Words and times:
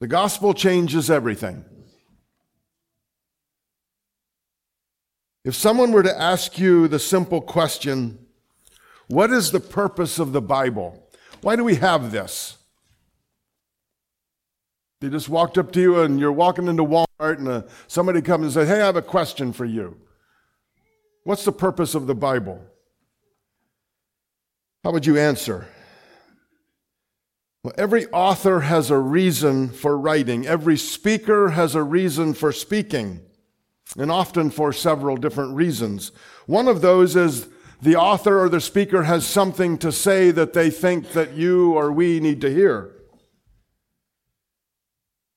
The 0.00 0.08
gospel 0.08 0.54
changes 0.54 1.10
everything. 1.10 1.64
If 5.44 5.54
someone 5.54 5.92
were 5.92 6.02
to 6.02 6.20
ask 6.20 6.58
you 6.58 6.88
the 6.88 6.98
simple 6.98 7.40
question, 7.40 8.18
what 9.08 9.30
is 9.30 9.50
the 9.50 9.60
purpose 9.60 10.18
of 10.18 10.32
the 10.32 10.40
Bible? 10.42 11.08
Why 11.42 11.56
do 11.56 11.64
we 11.64 11.76
have 11.76 12.12
this? 12.12 12.56
They 15.00 15.08
just 15.08 15.28
walked 15.28 15.56
up 15.56 15.72
to 15.72 15.80
you 15.80 16.00
and 16.02 16.20
you're 16.20 16.32
walking 16.32 16.66
into 16.66 16.84
Walmart 16.84 17.38
and 17.38 17.48
uh, 17.48 17.62
somebody 17.86 18.20
comes 18.20 18.44
and 18.44 18.52
says, 18.52 18.68
Hey, 18.68 18.82
I 18.82 18.86
have 18.86 18.96
a 18.96 19.02
question 19.02 19.52
for 19.52 19.64
you. 19.64 19.96
What's 21.24 21.44
the 21.44 21.52
purpose 21.52 21.94
of 21.94 22.06
the 22.06 22.14
Bible? 22.14 22.62
How 24.84 24.92
would 24.92 25.06
you 25.06 25.18
answer? 25.18 25.66
Well, 27.62 27.74
every 27.76 28.06
author 28.06 28.60
has 28.60 28.90
a 28.90 28.98
reason 28.98 29.68
for 29.68 29.98
writing. 29.98 30.46
Every 30.46 30.78
speaker 30.78 31.50
has 31.50 31.74
a 31.74 31.82
reason 31.82 32.32
for 32.32 32.52
speaking, 32.52 33.20
and 33.98 34.10
often 34.10 34.50
for 34.50 34.72
several 34.72 35.18
different 35.18 35.54
reasons. 35.54 36.10
One 36.46 36.68
of 36.68 36.80
those 36.80 37.16
is 37.16 37.48
the 37.82 37.96
author 37.96 38.40
or 38.40 38.48
the 38.48 38.62
speaker 38.62 39.02
has 39.02 39.26
something 39.26 39.76
to 39.78 39.92
say 39.92 40.30
that 40.30 40.54
they 40.54 40.70
think 40.70 41.12
that 41.12 41.34
you 41.34 41.72
or 41.72 41.92
we 41.92 42.18
need 42.18 42.40
to 42.40 42.50
hear. 42.50 42.92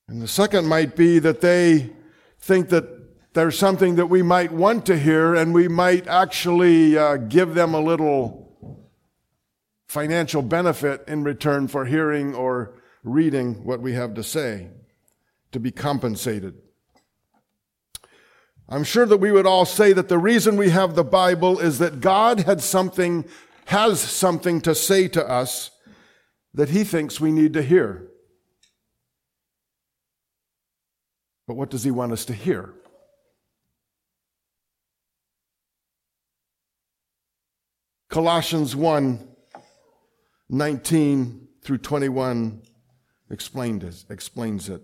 And 0.08 0.22
the 0.22 0.28
second 0.28 0.68
might 0.68 0.96
be 0.96 1.20
that 1.20 1.42
they 1.42 1.92
think 2.40 2.70
that 2.70 3.34
there's 3.34 3.58
something 3.58 3.96
that 3.96 4.06
we 4.06 4.22
might 4.22 4.52
want 4.52 4.86
to 4.86 4.98
hear 4.98 5.36
and 5.36 5.54
we 5.54 5.68
might 5.68 6.08
actually 6.08 6.98
uh, 6.98 7.18
give 7.18 7.54
them 7.56 7.74
a 7.74 7.80
little 7.80 8.43
financial 9.88 10.42
benefit 10.42 11.04
in 11.08 11.24
return 11.24 11.68
for 11.68 11.86
hearing 11.86 12.34
or 12.34 12.74
reading 13.04 13.64
what 13.64 13.82
we 13.82 13.94
have 13.94 14.14
to 14.16 14.24
say, 14.24 14.70
to 15.52 15.60
be 15.60 15.72
compensated. 15.72 16.56
I'm 18.70 18.84
sure 18.84 19.06
that 19.06 19.18
we 19.18 19.32
would 19.32 19.46
all 19.46 19.66
say 19.66 19.94
that 19.94 20.08
the 20.08 20.18
reason 20.18 20.56
we 20.56 20.70
have 20.70 20.96
the 20.96 21.04
Bible 21.04 21.60
is 21.60 21.80
that 21.80 22.00
God 22.00 22.42
had 22.42 22.62
something, 22.62 23.26
has 23.66 24.00
something 24.00 24.62
to 24.62 24.74
say 24.74 25.08
to 25.10 25.30
us 25.30 25.72
that 26.54 26.70
he 26.70 26.84
thinks 26.84 27.20
we 27.20 27.32
need 27.32 27.54
to 27.54 27.62
hear. 27.62 28.08
But 31.46 31.56
what 31.56 31.70
does 31.70 31.84
he 31.84 31.92
want 31.92 32.14
us 32.14 32.26
to 32.26 32.34
hear? 32.34 32.74
Colossians 38.10 38.76
1 38.76 39.33
19 40.50 41.48
through 41.62 41.78
21 41.80 42.62
explained 43.30 43.84
it, 43.84 44.06
explains 44.10 44.70
it. 44.70 44.82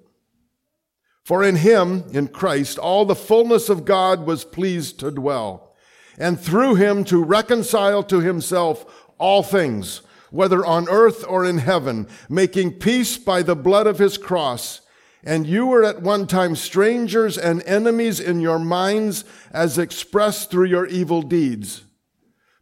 For 1.23 1.43
in 1.43 1.57
him, 1.57 2.05
in 2.11 2.27
Christ, 2.27 2.79
all 2.79 3.05
the 3.05 3.15
fullness 3.15 3.69
of 3.69 3.85
God 3.85 4.25
was 4.25 4.43
pleased 4.43 4.99
to 4.99 5.11
dwell, 5.11 5.75
and 6.17 6.39
through 6.39 6.75
him 6.75 7.03
to 7.05 7.23
reconcile 7.23 8.03
to 8.03 8.19
himself 8.19 9.07
all 9.19 9.43
things, 9.43 10.01
whether 10.31 10.65
on 10.65 10.89
earth 10.89 11.23
or 11.27 11.45
in 11.45 11.59
heaven, 11.59 12.07
making 12.29 12.79
peace 12.79 13.17
by 13.17 13.43
the 13.43 13.55
blood 13.55 13.85
of 13.85 13.99
his 13.99 14.17
cross. 14.17 14.81
And 15.23 15.45
you 15.45 15.67
were 15.67 15.83
at 15.83 16.01
one 16.01 16.25
time 16.27 16.55
strangers 16.55 17.37
and 17.37 17.61
enemies 17.63 18.19
in 18.19 18.39
your 18.39 18.57
minds 18.57 19.25
as 19.51 19.77
expressed 19.77 20.49
through 20.49 20.67
your 20.67 20.87
evil 20.87 21.21
deeds. 21.21 21.83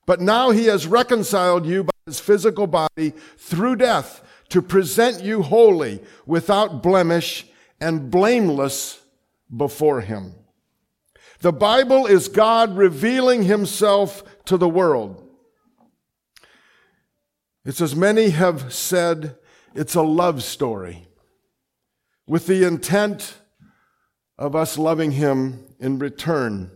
But 0.05 0.19
now 0.19 0.49
he 0.49 0.65
has 0.65 0.87
reconciled 0.87 1.65
you 1.65 1.83
by 1.83 1.91
his 2.07 2.19
physical 2.21 2.65
body 2.65 3.11
through 3.37 3.75
death 3.75 4.23
to 4.47 4.61
present 4.61 5.21
you 5.21 5.43
holy, 5.43 6.01
without 6.25 6.81
blemish, 6.81 7.45
and 7.81 8.09
blameless 8.09 9.01
before 9.55 9.99
him. 9.99 10.33
The 11.41 11.51
Bible 11.51 12.07
is 12.07 12.29
God 12.29 12.77
revealing 12.77 13.43
himself 13.43 14.23
to 14.45 14.55
the 14.55 14.69
world. 14.69 15.21
It's 17.65 17.81
as 17.81 17.93
many 17.93 18.29
have 18.29 18.73
said, 18.73 19.35
it's 19.75 19.95
a 19.95 20.01
love 20.01 20.41
story 20.41 21.07
with 22.25 22.47
the 22.47 22.65
intent 22.65 23.37
of 24.37 24.55
us 24.55 24.77
loving 24.77 25.11
him 25.11 25.65
in 25.77 25.99
return. 25.99 26.71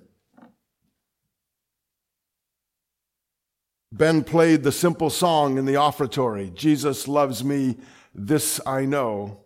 Ben 3.92 4.24
played 4.24 4.64
the 4.64 4.72
simple 4.72 5.10
song 5.10 5.58
in 5.58 5.66
the 5.66 5.76
offertory 5.76 6.54
Jesus 6.56 7.08
loves 7.08 7.44
me, 7.44 7.78
this 8.16 8.60
I 8.66 8.86
know. 8.86 9.42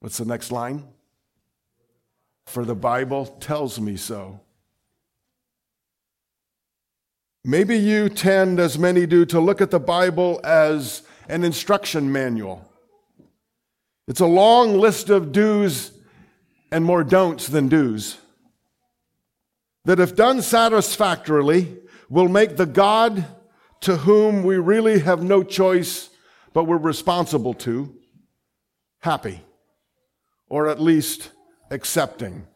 What's 0.00 0.18
the 0.18 0.24
next 0.24 0.52
line? 0.52 0.84
For 2.46 2.64
the 2.64 2.76
Bible 2.76 3.26
tells 3.26 3.80
me 3.80 3.96
so. 3.96 4.40
Maybe 7.44 7.76
you 7.76 8.08
tend, 8.08 8.60
as 8.60 8.78
many 8.78 9.06
do, 9.06 9.24
to 9.26 9.40
look 9.40 9.60
at 9.60 9.70
the 9.70 9.80
Bible 9.80 10.40
as 10.44 11.02
an 11.28 11.44
instruction 11.44 12.10
manual. 12.10 12.68
It's 14.06 14.20
a 14.20 14.26
long 14.26 14.78
list 14.78 15.10
of 15.10 15.32
do's 15.32 15.92
and 16.70 16.84
more 16.84 17.02
don'ts 17.02 17.48
than 17.48 17.68
do's. 17.68 18.18
That, 19.84 20.00
if 20.00 20.16
done 20.16 20.42
satisfactorily, 20.42 21.78
will 22.08 22.28
make 22.28 22.56
the 22.56 22.66
God 22.66 23.24
to 23.80 23.96
whom 23.98 24.42
we 24.42 24.56
really 24.56 25.00
have 25.00 25.22
no 25.22 25.42
choice 25.42 26.10
but 26.52 26.64
we're 26.64 26.78
responsible 26.78 27.52
to 27.52 27.94
happy, 29.00 29.42
or 30.48 30.68
at 30.68 30.80
least 30.80 31.30
accepting. 31.70 32.46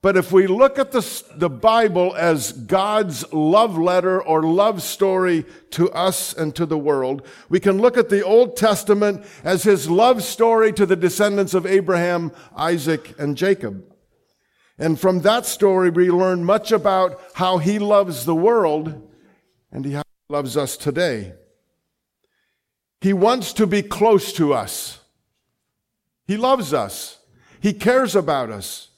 But 0.00 0.16
if 0.16 0.32
we 0.32 0.48
look 0.48 0.80
at 0.80 0.90
the, 0.90 1.22
the 1.36 1.50
Bible 1.50 2.14
as 2.16 2.52
God's 2.52 3.32
love 3.32 3.78
letter 3.78 4.20
or 4.20 4.42
love 4.42 4.82
story 4.82 5.44
to 5.70 5.90
us 5.90 6.32
and 6.34 6.54
to 6.56 6.66
the 6.66 6.78
world, 6.78 7.26
we 7.48 7.60
can 7.60 7.78
look 7.78 7.96
at 7.96 8.08
the 8.08 8.24
Old 8.24 8.56
Testament 8.56 9.24
as 9.44 9.62
his 9.62 9.88
love 9.88 10.24
story 10.24 10.72
to 10.72 10.86
the 10.86 10.96
descendants 10.96 11.54
of 11.54 11.66
Abraham, 11.66 12.32
Isaac, 12.56 13.14
and 13.18 13.36
Jacob. 13.36 13.91
And 14.78 14.98
from 14.98 15.20
that 15.20 15.46
story, 15.46 15.90
we 15.90 16.10
learn 16.10 16.44
much 16.44 16.72
about 16.72 17.20
how 17.34 17.58
he 17.58 17.78
loves 17.78 18.24
the 18.24 18.34
world 18.34 19.08
and 19.70 19.84
he 19.84 20.00
loves 20.28 20.56
us 20.56 20.76
today. 20.76 21.34
He 23.00 23.12
wants 23.12 23.52
to 23.54 23.66
be 23.66 23.82
close 23.82 24.32
to 24.34 24.54
us. 24.54 25.00
He 26.26 26.36
loves 26.36 26.72
us. 26.72 27.18
He 27.60 27.72
cares 27.72 28.14
about 28.14 28.50
us. 28.50 28.88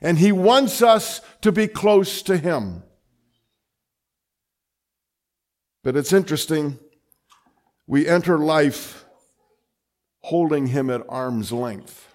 And 0.00 0.18
he 0.18 0.32
wants 0.32 0.82
us 0.82 1.20
to 1.42 1.52
be 1.52 1.66
close 1.66 2.22
to 2.22 2.36
him. 2.36 2.82
But 5.82 5.96
it's 5.96 6.12
interesting. 6.12 6.78
We 7.86 8.06
enter 8.06 8.38
life 8.38 9.04
holding 10.20 10.68
him 10.68 10.90
at 10.90 11.02
arm's 11.08 11.52
length. 11.52 12.09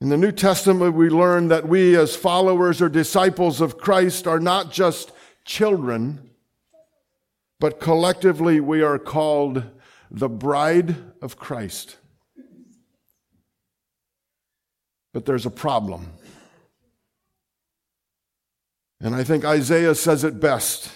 In 0.00 0.08
the 0.08 0.16
New 0.16 0.32
Testament, 0.32 0.94
we 0.94 1.10
learn 1.10 1.48
that 1.48 1.68
we, 1.68 1.94
as 1.94 2.16
followers 2.16 2.80
or 2.80 2.88
disciples 2.88 3.60
of 3.60 3.76
Christ, 3.76 4.26
are 4.26 4.40
not 4.40 4.72
just 4.72 5.12
children, 5.44 6.30
but 7.58 7.80
collectively 7.80 8.60
we 8.60 8.80
are 8.80 8.98
called 8.98 9.62
the 10.10 10.28
bride 10.28 10.96
of 11.20 11.36
Christ. 11.36 11.98
But 15.12 15.26
there's 15.26 15.44
a 15.44 15.50
problem. 15.50 16.14
And 19.02 19.14
I 19.14 19.22
think 19.22 19.44
Isaiah 19.44 19.94
says 19.94 20.24
it 20.24 20.40
best. 20.40 20.90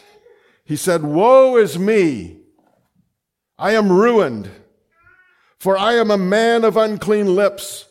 He 0.65 0.77
said, 0.77 1.03
Woe 1.03 1.59
is 1.59 1.79
me! 1.79 2.39
I 3.59 3.73
am 3.73 3.93
ruined, 3.93 4.49
for 5.59 5.77
I 5.77 5.95
am 5.95 6.11
a 6.11 6.17
man 6.17 6.65
of 6.65 6.79
unclean 6.79 7.35
lips 7.35 7.87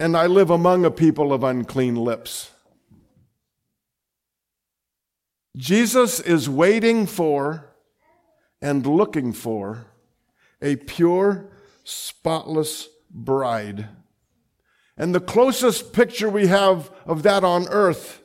and 0.00 0.16
I 0.16 0.26
live 0.26 0.48
among 0.48 0.86
a 0.86 0.90
people 0.90 1.30
of 1.30 1.44
unclean 1.44 1.94
lips. 1.94 2.50
Jesus 5.54 6.18
is 6.20 6.48
waiting 6.48 7.06
for 7.06 7.66
and 8.62 8.86
looking 8.86 9.34
for 9.34 9.84
a 10.62 10.76
pure, 10.76 11.50
spotless 11.84 12.88
bride. 13.10 13.88
And 14.96 15.14
the 15.14 15.20
closest 15.20 15.92
picture 15.92 16.30
we 16.30 16.46
have 16.46 16.90
of 17.04 17.22
that 17.24 17.44
on 17.44 17.68
earth, 17.68 18.22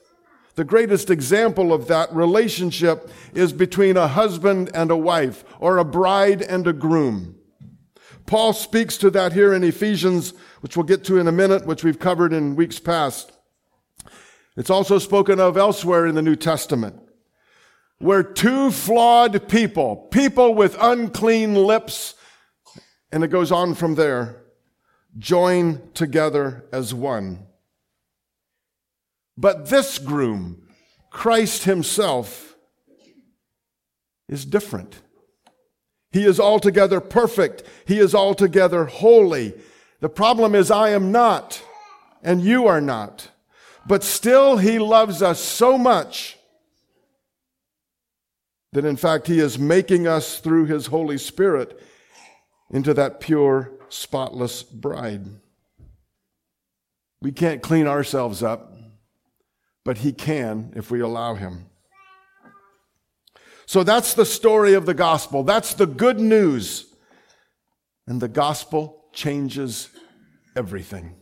the 0.55 0.63
greatest 0.63 1.09
example 1.09 1.73
of 1.73 1.87
that 1.87 2.13
relationship 2.15 3.09
is 3.33 3.51
between 3.51 3.97
a 3.97 4.07
husband 4.07 4.71
and 4.73 4.91
a 4.91 4.97
wife, 4.97 5.43
or 5.59 5.77
a 5.77 5.83
bride 5.83 6.41
and 6.41 6.67
a 6.67 6.73
groom. 6.73 7.35
Paul 8.25 8.53
speaks 8.53 8.97
to 8.97 9.09
that 9.11 9.33
here 9.33 9.53
in 9.53 9.63
Ephesians, 9.63 10.33
which 10.65 10.75
we'll 10.75 10.83
get 10.83 11.03
to 11.03 11.19
in 11.19 11.27
a 11.27 11.31
minute, 11.31 11.63
which 11.67 11.83
we've 11.83 11.99
covered 11.99 12.33
in 12.33 12.55
weeks 12.55 12.79
past. 12.79 13.31
It's 14.57 14.71
also 14.71 14.97
spoken 14.97 15.39
of 15.39 15.57
elsewhere 15.57 16.07
in 16.07 16.15
the 16.15 16.23
New 16.23 16.35
Testament. 16.35 16.95
where 17.99 18.23
two 18.23 18.71
flawed 18.71 19.47
people, 19.47 19.95
people 19.95 20.53
with 20.53 20.77
unclean 20.79 21.55
lips, 21.55 22.15
and 23.11 23.23
it 23.23 23.29
goes 23.29 23.51
on 23.51 23.73
from 23.73 23.95
there, 23.95 24.43
join 25.17 25.81
together 25.93 26.65
as 26.73 26.93
one. 26.93 27.45
But 29.37 29.69
this 29.69 29.97
groom, 29.97 30.67
Christ 31.09 31.63
Himself, 31.63 32.55
is 34.27 34.45
different. 34.45 34.99
He 36.11 36.25
is 36.25 36.39
altogether 36.39 36.99
perfect. 36.99 37.63
He 37.85 37.99
is 37.99 38.15
altogether 38.15 38.85
holy. 38.85 39.53
The 40.01 40.09
problem 40.09 40.55
is, 40.55 40.69
I 40.69 40.89
am 40.89 41.11
not, 41.11 41.61
and 42.21 42.41
you 42.41 42.67
are 42.67 42.81
not. 42.81 43.29
But 43.87 44.03
still, 44.03 44.57
He 44.57 44.79
loves 44.79 45.21
us 45.21 45.39
so 45.39 45.77
much 45.77 46.37
that 48.73 48.85
in 48.85 48.97
fact 48.97 49.27
He 49.27 49.39
is 49.39 49.57
making 49.57 50.07
us 50.07 50.39
through 50.39 50.65
His 50.65 50.87
Holy 50.87 51.17
Spirit 51.17 51.81
into 52.69 52.93
that 52.93 53.19
pure, 53.19 53.71
spotless 53.89 54.63
bride. 54.63 55.25
We 57.21 57.31
can't 57.31 57.61
clean 57.61 57.87
ourselves 57.87 58.43
up, 58.43 58.73
but 59.83 59.99
He 59.99 60.11
can 60.11 60.73
if 60.75 60.91
we 60.91 60.99
allow 60.99 61.35
Him. 61.35 61.67
So 63.65 63.83
that's 63.83 64.13
the 64.13 64.25
story 64.25 64.73
of 64.73 64.85
the 64.85 64.93
gospel. 64.93 65.43
That's 65.43 65.73
the 65.73 65.87
good 65.87 66.19
news. 66.19 66.93
And 68.07 68.21
the 68.21 68.27
gospel 68.27 69.04
changes 69.15 69.89
everything. 70.55 71.15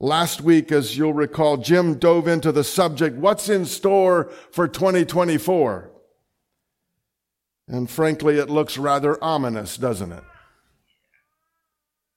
Last 0.00 0.42
week, 0.42 0.70
as 0.70 0.96
you'll 0.96 1.14
recall, 1.14 1.56
Jim 1.56 1.98
dove 1.98 2.28
into 2.28 2.52
the 2.52 2.62
subject, 2.62 3.16
what's 3.16 3.48
in 3.48 3.64
store 3.64 4.30
for 4.52 4.68
2024? 4.68 5.90
And 7.66 7.90
frankly, 7.90 8.38
it 8.38 8.48
looks 8.48 8.78
rather 8.78 9.22
ominous, 9.22 9.76
doesn't 9.76 10.12
it? 10.12 10.24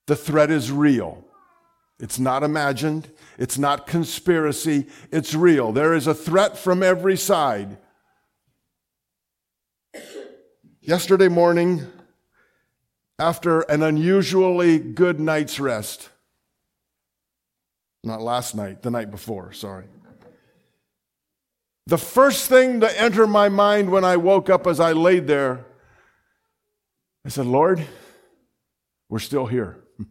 The 0.07 0.15
threat 0.15 0.51
is 0.51 0.71
real. 0.71 1.25
It's 1.99 2.19
not 2.19 2.43
imagined. 2.43 3.09
It's 3.37 3.57
not 3.57 3.87
conspiracy. 3.87 4.87
It's 5.11 5.33
real. 5.33 5.71
There 5.71 5.93
is 5.93 6.07
a 6.07 6.13
threat 6.13 6.57
from 6.57 6.83
every 6.83 7.17
side. 7.17 7.77
Yesterday 10.81 11.27
morning, 11.27 11.85
after 13.21 13.61
an 13.61 13.83
unusually 13.83 14.79
good 14.79 15.19
night's 15.19 15.59
rest, 15.59 16.09
not 18.03 18.19
last 18.19 18.55
night, 18.55 18.81
the 18.81 18.89
night 18.89 19.11
before, 19.11 19.53
sorry. 19.53 19.85
The 21.85 21.99
first 21.99 22.49
thing 22.49 22.79
to 22.79 22.99
enter 22.99 23.27
my 23.27 23.47
mind 23.47 23.91
when 23.91 24.03
I 24.03 24.17
woke 24.17 24.49
up 24.49 24.65
as 24.65 24.79
I 24.79 24.93
laid 24.93 25.27
there, 25.27 25.63
I 27.23 27.29
said, 27.29 27.45
Lord, 27.45 27.85
we're 29.07 29.19
still 29.19 29.45
here. 29.45 29.77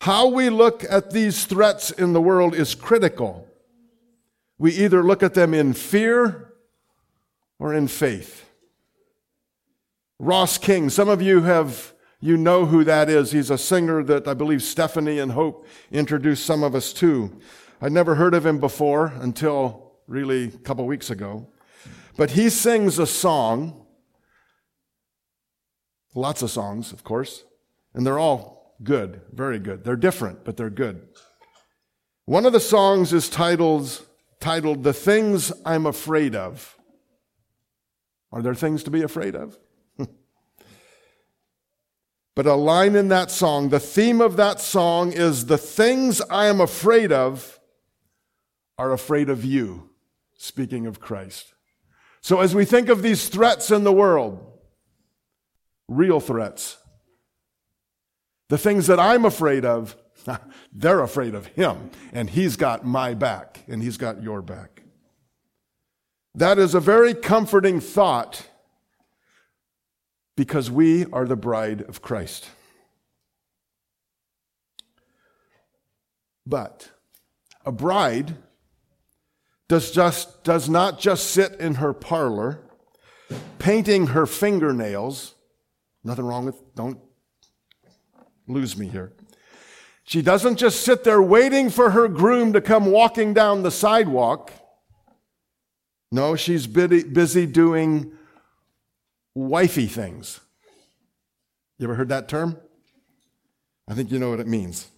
How 0.00 0.28
we 0.28 0.48
look 0.48 0.84
at 0.88 1.10
these 1.10 1.44
threats 1.44 1.90
in 1.90 2.14
the 2.14 2.22
world 2.22 2.54
is 2.54 2.74
critical. 2.74 3.46
We 4.56 4.72
either 4.72 5.02
look 5.02 5.22
at 5.22 5.34
them 5.34 5.52
in 5.52 5.74
fear 5.74 6.51
or 7.62 7.72
in 7.72 7.86
faith. 7.86 8.50
Ross 10.18 10.58
King, 10.58 10.90
some 10.90 11.08
of 11.08 11.22
you 11.22 11.42
have, 11.42 11.92
you 12.18 12.36
know 12.36 12.66
who 12.66 12.82
that 12.82 13.08
is. 13.08 13.30
He's 13.30 13.50
a 13.50 13.56
singer 13.56 14.02
that 14.02 14.26
I 14.26 14.34
believe 14.34 14.64
Stephanie 14.64 15.20
and 15.20 15.30
Hope 15.30 15.64
introduced 15.92 16.44
some 16.44 16.64
of 16.64 16.74
us 16.74 16.92
to. 16.94 17.40
I'd 17.80 17.92
never 17.92 18.16
heard 18.16 18.34
of 18.34 18.44
him 18.44 18.58
before 18.58 19.12
until 19.20 19.92
really 20.08 20.46
a 20.46 20.58
couple 20.58 20.84
weeks 20.86 21.08
ago. 21.08 21.46
But 22.16 22.32
he 22.32 22.50
sings 22.50 22.98
a 22.98 23.06
song, 23.06 23.86
lots 26.16 26.42
of 26.42 26.50
songs, 26.50 26.92
of 26.92 27.04
course, 27.04 27.44
and 27.94 28.04
they're 28.04 28.18
all 28.18 28.74
good, 28.82 29.20
very 29.32 29.60
good. 29.60 29.84
They're 29.84 29.94
different, 29.94 30.44
but 30.44 30.56
they're 30.56 30.68
good. 30.68 31.06
One 32.24 32.44
of 32.44 32.52
the 32.52 32.58
songs 32.58 33.12
is 33.12 33.28
titled, 33.28 34.04
titled 34.40 34.82
The 34.82 34.92
Things 34.92 35.52
I'm 35.64 35.86
Afraid 35.86 36.34
of. 36.34 36.76
Are 38.32 38.42
there 38.42 38.54
things 38.54 38.82
to 38.84 38.90
be 38.90 39.02
afraid 39.02 39.34
of? 39.36 39.58
but 42.34 42.46
a 42.46 42.54
line 42.54 42.96
in 42.96 43.08
that 43.08 43.30
song, 43.30 43.68
the 43.68 43.80
theme 43.80 44.20
of 44.20 44.36
that 44.36 44.58
song 44.60 45.12
is 45.12 45.46
The 45.46 45.58
things 45.58 46.20
I 46.22 46.46
am 46.46 46.60
afraid 46.60 47.12
of 47.12 47.60
are 48.78 48.92
afraid 48.92 49.28
of 49.28 49.44
you, 49.44 49.90
speaking 50.36 50.86
of 50.86 50.98
Christ. 50.98 51.52
So 52.22 52.40
as 52.40 52.54
we 52.54 52.64
think 52.64 52.88
of 52.88 53.02
these 53.02 53.28
threats 53.28 53.70
in 53.70 53.84
the 53.84 53.92
world, 53.92 54.44
real 55.88 56.20
threats, 56.20 56.78
the 58.48 58.58
things 58.58 58.86
that 58.86 58.98
I'm 58.98 59.24
afraid 59.24 59.64
of, 59.64 59.96
they're 60.72 61.00
afraid 61.00 61.34
of 61.34 61.46
him, 61.48 61.90
and 62.12 62.30
he's 62.30 62.56
got 62.56 62.86
my 62.86 63.12
back, 63.12 63.62
and 63.68 63.82
he's 63.82 63.96
got 63.96 64.22
your 64.22 64.40
back. 64.40 64.71
That 66.34 66.58
is 66.58 66.74
a 66.74 66.80
very 66.80 67.14
comforting 67.14 67.80
thought 67.80 68.48
because 70.36 70.70
we 70.70 71.04
are 71.12 71.26
the 71.26 71.36
bride 71.36 71.82
of 71.82 72.00
Christ. 72.00 72.48
But 76.46 76.90
a 77.64 77.72
bride 77.72 78.36
does, 79.68 79.90
just, 79.90 80.42
does 80.42 80.68
not 80.68 80.98
just 80.98 81.30
sit 81.30 81.52
in 81.60 81.76
her 81.76 81.92
parlor 81.92 82.60
painting 83.58 84.08
her 84.08 84.26
fingernails. 84.26 85.34
Nothing 86.02 86.24
wrong 86.24 86.46
with, 86.46 86.74
don't 86.74 86.98
lose 88.48 88.76
me 88.76 88.88
here. 88.88 89.12
She 90.04 90.20
doesn't 90.20 90.56
just 90.56 90.80
sit 90.80 91.04
there 91.04 91.22
waiting 91.22 91.70
for 91.70 91.90
her 91.90 92.08
groom 92.08 92.52
to 92.54 92.60
come 92.60 92.86
walking 92.86 93.32
down 93.32 93.62
the 93.62 93.70
sidewalk. 93.70 94.52
No, 96.12 96.36
she's 96.36 96.66
busy 96.66 97.46
doing 97.46 98.12
wifey 99.34 99.86
things. 99.86 100.40
You 101.78 101.86
ever 101.86 101.94
heard 101.94 102.10
that 102.10 102.28
term? 102.28 102.58
I 103.88 103.94
think 103.94 104.10
you 104.12 104.18
know 104.18 104.28
what 104.28 104.38
it 104.38 104.46
means. 104.46 104.88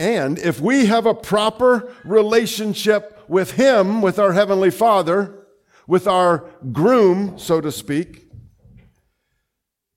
And 0.00 0.36
if 0.38 0.60
we 0.60 0.86
have 0.86 1.06
a 1.06 1.14
proper 1.14 1.92
relationship 2.04 3.22
with 3.28 3.52
Him, 3.52 4.02
with 4.02 4.18
our 4.18 4.32
Heavenly 4.32 4.70
Father, 4.70 5.46
with 5.86 6.08
our 6.08 6.50
groom, 6.72 7.38
so 7.38 7.60
to 7.60 7.70
speak, 7.70 8.26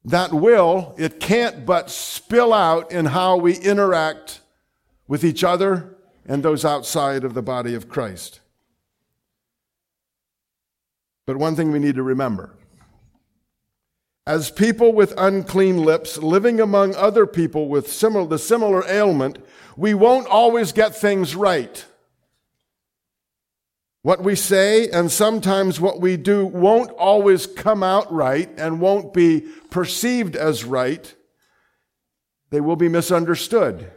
that 0.05 0.31
will, 0.31 0.93
it 0.99 1.19
can't 1.19 1.65
but 1.65 1.89
spill 1.89 2.53
out 2.53 2.91
in 2.91 3.07
how 3.07 3.37
we 3.37 3.55
interact 3.55 4.41
with 5.07 5.23
each 5.23 5.43
other 5.43 5.97
and 6.27 6.43
those 6.43 6.63
outside 6.63 7.23
of 7.23 7.33
the 7.33 7.41
body 7.41 7.73
of 7.73 7.89
Christ. 7.89 8.41
But 11.25 11.37
one 11.37 11.55
thing 11.55 11.71
we 11.71 11.79
need 11.79 11.95
to 11.95 12.03
remember 12.03 12.55
as 14.25 14.51
people 14.51 14.93
with 14.93 15.13
unclean 15.17 15.83
lips 15.83 16.17
living 16.17 16.61
among 16.61 16.95
other 16.95 17.27
people 17.27 17.67
with 17.67 17.91
similar, 17.91 18.25
the 18.25 18.39
similar 18.39 18.87
ailment, 18.87 19.37
we 19.75 19.93
won't 19.93 20.27
always 20.27 20.71
get 20.71 20.95
things 20.95 21.35
right. 21.35 21.85
What 24.01 24.23
we 24.23 24.35
say 24.35 24.89
and 24.89 25.11
sometimes 25.11 25.79
what 25.79 25.99
we 25.99 26.17
do 26.17 26.45
won't 26.45 26.91
always 26.91 27.47
come 27.47 27.83
out 27.83 28.11
right 28.11 28.49
and 28.57 28.81
won't 28.81 29.13
be 29.13 29.41
perceived 29.69 30.35
as 30.35 30.63
right. 30.63 31.13
They 32.49 32.61
will 32.61 32.75
be 32.75 32.89
misunderstood. 32.89 33.91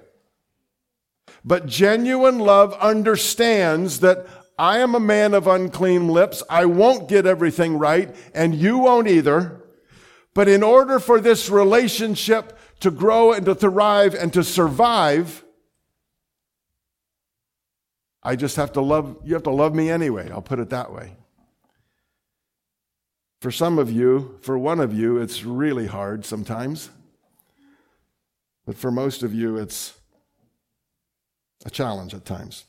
But 1.44 1.66
genuine 1.66 2.38
love 2.38 2.72
understands 2.74 4.00
that 4.00 4.26
I 4.58 4.78
am 4.78 4.94
a 4.94 5.00
man 5.00 5.34
of 5.34 5.46
unclean 5.46 6.08
lips. 6.08 6.42
I 6.48 6.64
won't 6.64 7.08
get 7.08 7.26
everything 7.26 7.78
right, 7.78 8.14
and 8.34 8.54
you 8.54 8.78
won't 8.78 9.08
either. 9.08 9.62
But 10.34 10.48
in 10.48 10.62
order 10.62 10.98
for 10.98 11.20
this 11.20 11.50
relationship 11.50 12.58
to 12.80 12.90
grow 12.90 13.32
and 13.32 13.44
to 13.46 13.54
thrive 13.54 14.14
and 14.14 14.32
to 14.32 14.42
survive, 14.42 15.44
I 18.22 18.36
just 18.36 18.56
have 18.56 18.72
to 18.72 18.80
love, 18.80 19.16
you 19.24 19.34
have 19.34 19.44
to 19.44 19.50
love 19.50 19.74
me 19.74 19.90
anyway. 19.90 20.30
I'll 20.30 20.42
put 20.42 20.58
it 20.58 20.70
that 20.70 20.92
way. 20.92 21.16
For 23.40 23.50
some 23.50 23.78
of 23.78 23.90
you, 23.90 24.38
for 24.40 24.58
one 24.58 24.80
of 24.80 24.92
you, 24.92 25.18
it's 25.18 25.44
really 25.44 25.86
hard 25.86 26.24
sometimes. 26.24 26.90
But 28.66 28.76
for 28.76 28.90
most 28.90 29.22
of 29.22 29.32
you, 29.32 29.56
it's 29.58 29.94
a 31.64 31.70
challenge 31.70 32.14
at 32.14 32.24
times. 32.24 32.64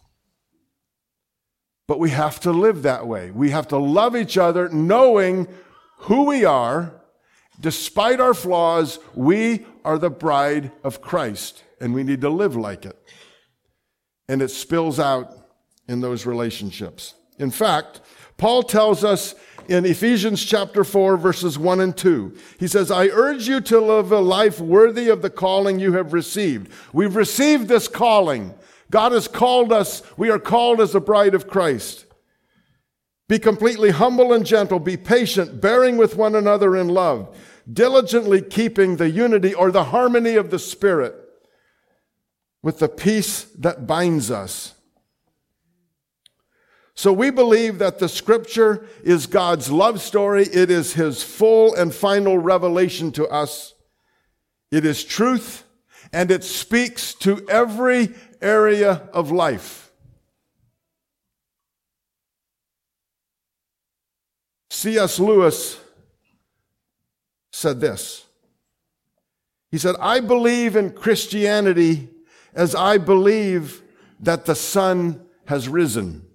But 1.88 2.00
we 2.00 2.10
have 2.10 2.40
to 2.42 2.52
live 2.52 2.84
that 2.84 3.08
way. 3.08 3.32
We 3.32 3.52
have 3.52 3.68
to 3.70 3.78
love 3.78 4.16
each 4.16 4.38
other 4.38 4.68
knowing 4.70 5.48
who 6.00 6.24
we 6.24 6.44
are. 6.46 6.94
Despite 7.60 8.20
our 8.20 8.34
flaws, 8.34 9.00
we 9.16 9.66
are 9.84 9.98
the 9.98 10.10
bride 10.10 10.72
of 10.84 11.02
Christ 11.02 11.64
and 11.80 11.94
we 11.94 12.04
need 12.04 12.22
to 12.22 12.30
live 12.30 12.56
like 12.56 12.86
it. 12.86 12.98
and 14.30 14.42
it 14.42 14.52
spills 14.52 15.00
out 15.00 15.32
in 15.88 16.02
those 16.02 16.26
relationships. 16.26 17.14
In 17.40 17.50
fact, 17.50 18.02
Paul 18.36 18.62
tells 18.64 19.04
us 19.04 19.36
in 19.70 19.86
Ephesians 19.86 20.44
chapter 20.44 20.84
4 20.84 21.16
verses 21.18 21.58
1 21.58 21.80
and 21.80 21.96
2. 21.96 22.36
He 22.60 22.68
says, 22.68 22.92
I 22.92 23.08
urge 23.08 23.48
you 23.48 23.62
to 23.62 23.80
live 23.80 24.12
a 24.12 24.20
life 24.20 24.60
worthy 24.60 25.08
of 25.10 25.22
the 25.22 25.30
calling 25.30 25.80
you 25.80 25.94
have 25.94 26.12
received. 26.14 26.72
We've 26.94 27.16
received 27.16 27.68
this 27.70 27.88
calling. 27.88 28.54
God 28.90 29.12
has 29.12 29.28
called 29.28 29.72
us. 29.72 30.02
We 30.18 30.30
are 30.30 30.40
called 30.40 30.80
as 30.80 30.94
the 30.94 31.02
bride 31.02 31.36
of 31.36 31.48
Christ. 31.48 32.06
Be 33.28 33.40
completely 33.40 33.90
humble 33.90 34.32
and 34.32 34.46
gentle. 34.46 34.80
Be 34.80 34.96
patient, 34.96 35.60
bearing 35.60 35.98
with 35.98 36.16
one 36.16 36.36
another 36.36 36.78
in 36.78 36.88
love, 36.88 37.36
diligently 37.72 38.42
keeping 38.42 38.96
the 38.96 39.10
unity 39.10 39.54
or 39.54 39.72
the 39.72 39.86
harmony 39.86 40.36
of 40.36 40.50
the 40.50 40.60
Spirit 40.60 41.16
with 42.64 42.80
the 42.80 42.90
peace 42.90 43.44
that 43.58 43.86
binds 43.86 44.32
us. 44.32 44.74
So 46.96 47.14
we 47.14 47.30
believe 47.30 47.78
that 47.78 48.00
the 48.00 48.10
scripture 48.10 48.88
is 49.04 49.28
God's 49.28 49.70
love 49.70 50.02
story. 50.02 50.44
It 50.46 50.72
is 50.72 50.94
his 50.94 51.22
full 51.22 51.76
and 51.76 51.94
final 51.94 52.40
revelation 52.40 53.12
to 53.12 53.28
us. 53.28 53.76
It 54.72 54.84
is 54.84 55.04
truth 55.04 55.64
and 56.12 56.32
it 56.32 56.44
speaks 56.44 57.14
to 57.16 57.46
every 57.50 58.16
area 58.42 59.10
of 59.14 59.32
life. 59.32 59.92
C.S. 64.70 65.20
Lewis 65.20 65.80
said 67.52 67.80
this. 67.80 68.26
He 69.72 69.78
said, 69.78 69.96
I 70.00 70.20
believe 70.20 70.76
in 70.76 70.92
Christianity 70.92 72.10
as 72.54 72.76
I 72.76 72.98
believe 72.98 73.82
that 74.20 74.46
the 74.46 74.56
sun 74.56 75.26
has 75.46 75.68
risen 75.68 76.28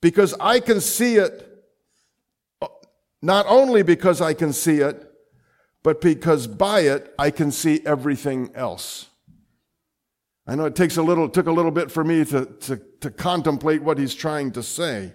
because 0.00 0.34
I 0.38 0.60
can 0.60 0.82
see 0.82 1.16
it, 1.16 1.64
not 3.22 3.46
only 3.48 3.82
because 3.82 4.20
I 4.20 4.34
can 4.34 4.52
see 4.52 4.80
it, 4.80 5.10
but 5.82 6.00
because 6.00 6.46
by 6.46 6.80
it 6.80 7.14
I 7.18 7.30
can 7.30 7.50
see 7.50 7.80
everything 7.86 8.50
else. 8.54 9.08
I 10.46 10.54
know 10.54 10.66
it 10.66 10.76
takes 10.76 10.96
a 10.96 11.02
little, 11.02 11.28
took 11.28 11.46
a 11.46 11.52
little 11.52 11.70
bit 11.70 11.90
for 11.90 12.04
me 12.04 12.24
to, 12.26 12.44
to, 12.44 12.80
to 13.00 13.10
contemplate 13.10 13.82
what 13.82 13.98
he's 13.98 14.14
trying 14.14 14.52
to 14.52 14.62
say. 14.62 15.12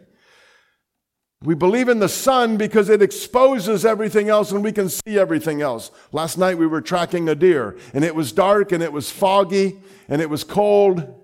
We 1.41 1.55
believe 1.55 1.87
in 1.87 1.99
the 1.99 2.09
sun 2.09 2.57
because 2.57 2.89
it 2.89 3.01
exposes 3.01 3.85
everything 3.85 4.27
else 4.27 4.51
and 4.51 4.63
we 4.63 4.71
can 4.71 4.89
see 4.89 5.17
everything 5.17 5.61
else. 5.61 5.91
Last 6.11 6.37
night 6.37 6.57
we 6.57 6.67
were 6.67 6.81
tracking 6.81 7.29
a 7.29 7.35
deer 7.35 7.77
and 7.93 8.03
it 8.03 8.13
was 8.13 8.31
dark 8.31 8.71
and 8.71 8.83
it 8.83 8.91
was 8.91 9.09
foggy 9.09 9.79
and 10.09 10.21
it 10.21 10.29
was 10.29 10.43
cold 10.43 11.19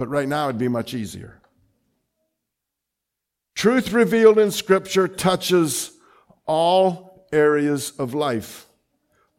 but 0.00 0.08
right 0.08 0.28
now 0.28 0.48
it'd 0.48 0.56
be 0.56 0.66
much 0.66 0.94
easier. 0.94 1.42
Truth 3.54 3.92
revealed 3.92 4.38
in 4.38 4.50
Scripture 4.50 5.06
touches 5.06 5.92
all 6.46 7.28
areas 7.34 7.90
of 7.98 8.14
life, 8.14 8.64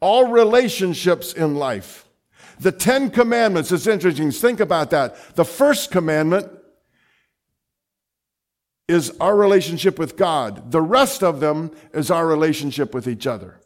all 0.02 0.28
relationships 0.28 1.34
in 1.34 1.56
life. 1.56 2.06
The 2.60 2.72
Ten 2.72 3.10
Commandments, 3.10 3.72
it's 3.72 3.88
interesting. 3.88 4.32
Think 4.32 4.60
about 4.60 4.90
that. 4.90 5.36
The 5.36 5.46
first 5.46 5.92
commandment 5.92 6.52
is 8.88 9.12
our 9.22 9.36
relationship 9.36 9.98
with 9.98 10.18
God. 10.18 10.72
The 10.72 10.82
rest 10.82 11.24
of 11.24 11.40
them 11.40 11.72
is 11.94 12.12
our 12.12 12.28
relationship 12.28 12.94
with 12.94 13.08
each 13.08 13.26
other. 13.26 13.62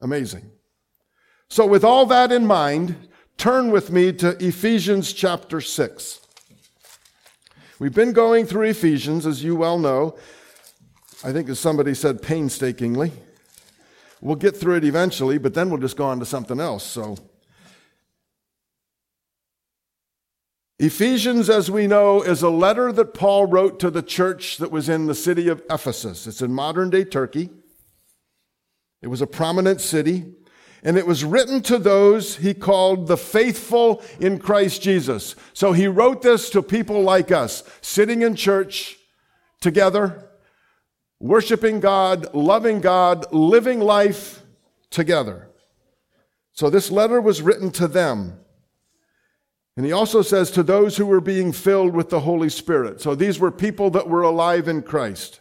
Amazing. 0.00 0.50
So, 1.48 1.66
with 1.66 1.82
all 1.82 2.06
that 2.06 2.30
in 2.30 2.46
mind, 2.46 3.08
Turn 3.38 3.70
with 3.70 3.92
me 3.92 4.12
to 4.14 4.30
Ephesians 4.44 5.12
chapter 5.12 5.60
6. 5.60 6.20
We've 7.78 7.94
been 7.94 8.12
going 8.12 8.46
through 8.46 8.64
Ephesians, 8.64 9.26
as 9.26 9.44
you 9.44 9.54
well 9.54 9.78
know. 9.78 10.18
I 11.22 11.30
think, 11.30 11.48
as 11.48 11.60
somebody 11.60 11.94
said, 11.94 12.20
painstakingly. 12.20 13.12
We'll 14.20 14.36
get 14.36 14.56
through 14.56 14.76
it 14.76 14.84
eventually, 14.84 15.38
but 15.38 15.54
then 15.54 15.70
we'll 15.70 15.80
just 15.80 15.96
go 15.96 16.06
on 16.06 16.18
to 16.20 16.26
something 16.26 16.60
else. 16.60 16.84
So, 16.84 17.16
Ephesians, 20.78 21.50
as 21.50 21.70
we 21.70 21.86
know, 21.86 22.22
is 22.22 22.42
a 22.42 22.50
letter 22.50 22.92
that 22.92 23.14
Paul 23.14 23.46
wrote 23.46 23.80
to 23.80 23.90
the 23.90 24.02
church 24.02 24.58
that 24.58 24.70
was 24.70 24.88
in 24.88 25.06
the 25.06 25.14
city 25.14 25.48
of 25.48 25.62
Ephesus. 25.68 26.26
It's 26.26 26.42
in 26.42 26.52
modern 26.52 26.90
day 26.90 27.04
Turkey. 27.04 27.50
It 29.02 29.08
was 29.08 29.20
a 29.20 29.26
prominent 29.26 29.80
city 29.80 30.34
and 30.82 30.96
it 30.96 31.06
was 31.06 31.24
written 31.24 31.60
to 31.62 31.78
those 31.78 32.36
he 32.36 32.54
called 32.54 33.08
the 33.08 33.16
faithful 33.16 34.02
in 34.20 34.38
Christ 34.38 34.82
Jesus. 34.82 35.34
So 35.52 35.72
he 35.72 35.88
wrote 35.88 36.22
this 36.22 36.50
to 36.50 36.62
people 36.62 37.02
like 37.02 37.32
us, 37.32 37.64
sitting 37.80 38.22
in 38.22 38.36
church 38.36 38.96
together, 39.60 40.27
worshiping 41.20 41.80
God, 41.80 42.32
loving 42.34 42.80
God, 42.80 43.32
living 43.32 43.80
life 43.80 44.42
together. 44.90 45.48
So 46.52 46.70
this 46.70 46.90
letter 46.90 47.20
was 47.20 47.42
written 47.42 47.70
to 47.72 47.88
them. 47.88 48.40
And 49.76 49.86
he 49.86 49.92
also 49.92 50.22
says 50.22 50.50
to 50.52 50.64
those 50.64 50.96
who 50.96 51.06
were 51.06 51.20
being 51.20 51.52
filled 51.52 51.94
with 51.94 52.10
the 52.10 52.20
Holy 52.20 52.48
Spirit. 52.48 53.00
So 53.00 53.14
these 53.14 53.38
were 53.38 53.52
people 53.52 53.90
that 53.90 54.08
were 54.08 54.22
alive 54.22 54.66
in 54.66 54.82
Christ. 54.82 55.40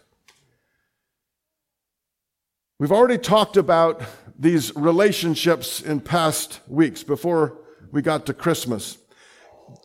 We've 2.80 2.92
already 2.92 3.18
talked 3.18 3.58
about 3.58 4.04
these 4.38 4.76
relationships 4.76 5.82
in 5.82 6.00
past 6.00 6.60
weeks 6.68 7.02
before 7.02 7.58
we 7.92 8.04
got 8.04 8.28
to 8.28 8.34
Christmas. 8.36 9.00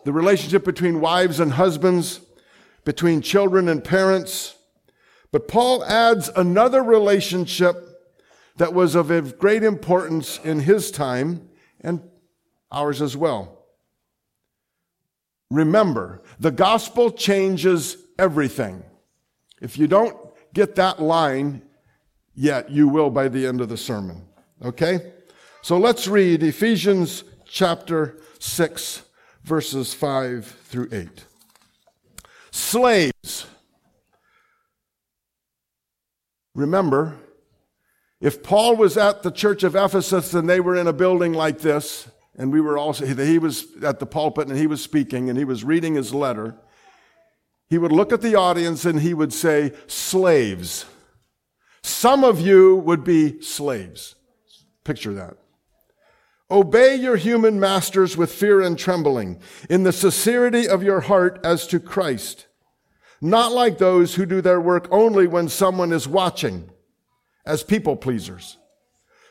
The 0.04 0.12
relationship 0.12 0.64
between 0.64 1.00
wives 1.00 1.40
and 1.40 1.52
husbands, 1.52 2.20
between 2.84 3.22
children 3.22 3.68
and 3.70 3.82
parents. 3.82 4.56
But 5.32 5.48
Paul 5.48 5.84
adds 5.84 6.30
another 6.36 6.82
relationship 6.82 7.88
that 8.56 8.74
was 8.74 8.94
of 8.94 9.38
great 9.38 9.62
importance 9.62 10.38
in 10.44 10.60
his 10.60 10.90
time 10.90 11.48
and 11.80 12.02
ours 12.70 13.02
as 13.02 13.16
well. 13.16 13.58
Remember, 15.50 16.22
the 16.38 16.50
gospel 16.50 17.10
changes 17.10 17.96
everything. 18.18 18.84
If 19.60 19.78
you 19.78 19.86
don't 19.86 20.16
get 20.54 20.74
that 20.76 21.00
line 21.00 21.62
yet, 22.34 22.70
you 22.70 22.88
will 22.88 23.10
by 23.10 23.28
the 23.28 23.46
end 23.46 23.60
of 23.60 23.68
the 23.68 23.76
sermon. 23.76 24.26
Okay? 24.62 25.12
So 25.62 25.78
let's 25.78 26.06
read 26.08 26.42
Ephesians 26.42 27.24
chapter 27.46 28.18
6, 28.38 29.02
verses 29.44 29.94
5 29.94 30.46
through 30.46 30.88
8. 30.92 31.24
Slaves. 32.50 33.46
Remember, 36.54 37.18
if 38.20 38.42
Paul 38.42 38.76
was 38.76 38.96
at 38.96 39.22
the 39.22 39.30
church 39.30 39.62
of 39.62 39.74
Ephesus 39.74 40.34
and 40.34 40.48
they 40.48 40.60
were 40.60 40.76
in 40.76 40.86
a 40.86 40.92
building 40.92 41.32
like 41.32 41.58
this, 41.60 42.08
and 42.36 42.52
we 42.52 42.60
were 42.60 42.78
also, 42.78 43.04
he 43.04 43.38
was 43.38 43.66
at 43.82 43.98
the 43.98 44.06
pulpit 44.06 44.48
and 44.48 44.56
he 44.56 44.66
was 44.66 44.82
speaking 44.82 45.28
and 45.28 45.38
he 45.38 45.44
was 45.44 45.64
reading 45.64 45.94
his 45.94 46.14
letter, 46.14 46.56
he 47.68 47.78
would 47.78 47.92
look 47.92 48.12
at 48.12 48.20
the 48.20 48.34
audience 48.34 48.84
and 48.84 49.00
he 49.00 49.14
would 49.14 49.32
say, 49.32 49.72
Slaves. 49.86 50.84
Some 51.82 52.22
of 52.22 52.40
you 52.40 52.76
would 52.76 53.02
be 53.02 53.40
slaves. 53.40 54.14
Picture 54.84 55.14
that. 55.14 55.36
Obey 56.50 56.94
your 56.94 57.16
human 57.16 57.58
masters 57.58 58.16
with 58.16 58.30
fear 58.30 58.60
and 58.60 58.78
trembling, 58.78 59.40
in 59.70 59.84
the 59.84 59.92
sincerity 59.92 60.68
of 60.68 60.82
your 60.82 61.00
heart 61.00 61.40
as 61.42 61.66
to 61.68 61.80
Christ, 61.80 62.46
not 63.22 63.52
like 63.52 63.78
those 63.78 64.16
who 64.16 64.26
do 64.26 64.40
their 64.40 64.60
work 64.60 64.88
only 64.90 65.28
when 65.28 65.48
someone 65.48 65.92
is 65.92 66.08
watching, 66.08 66.68
as 67.46 67.62
people 67.62 67.96
pleasers, 67.96 68.58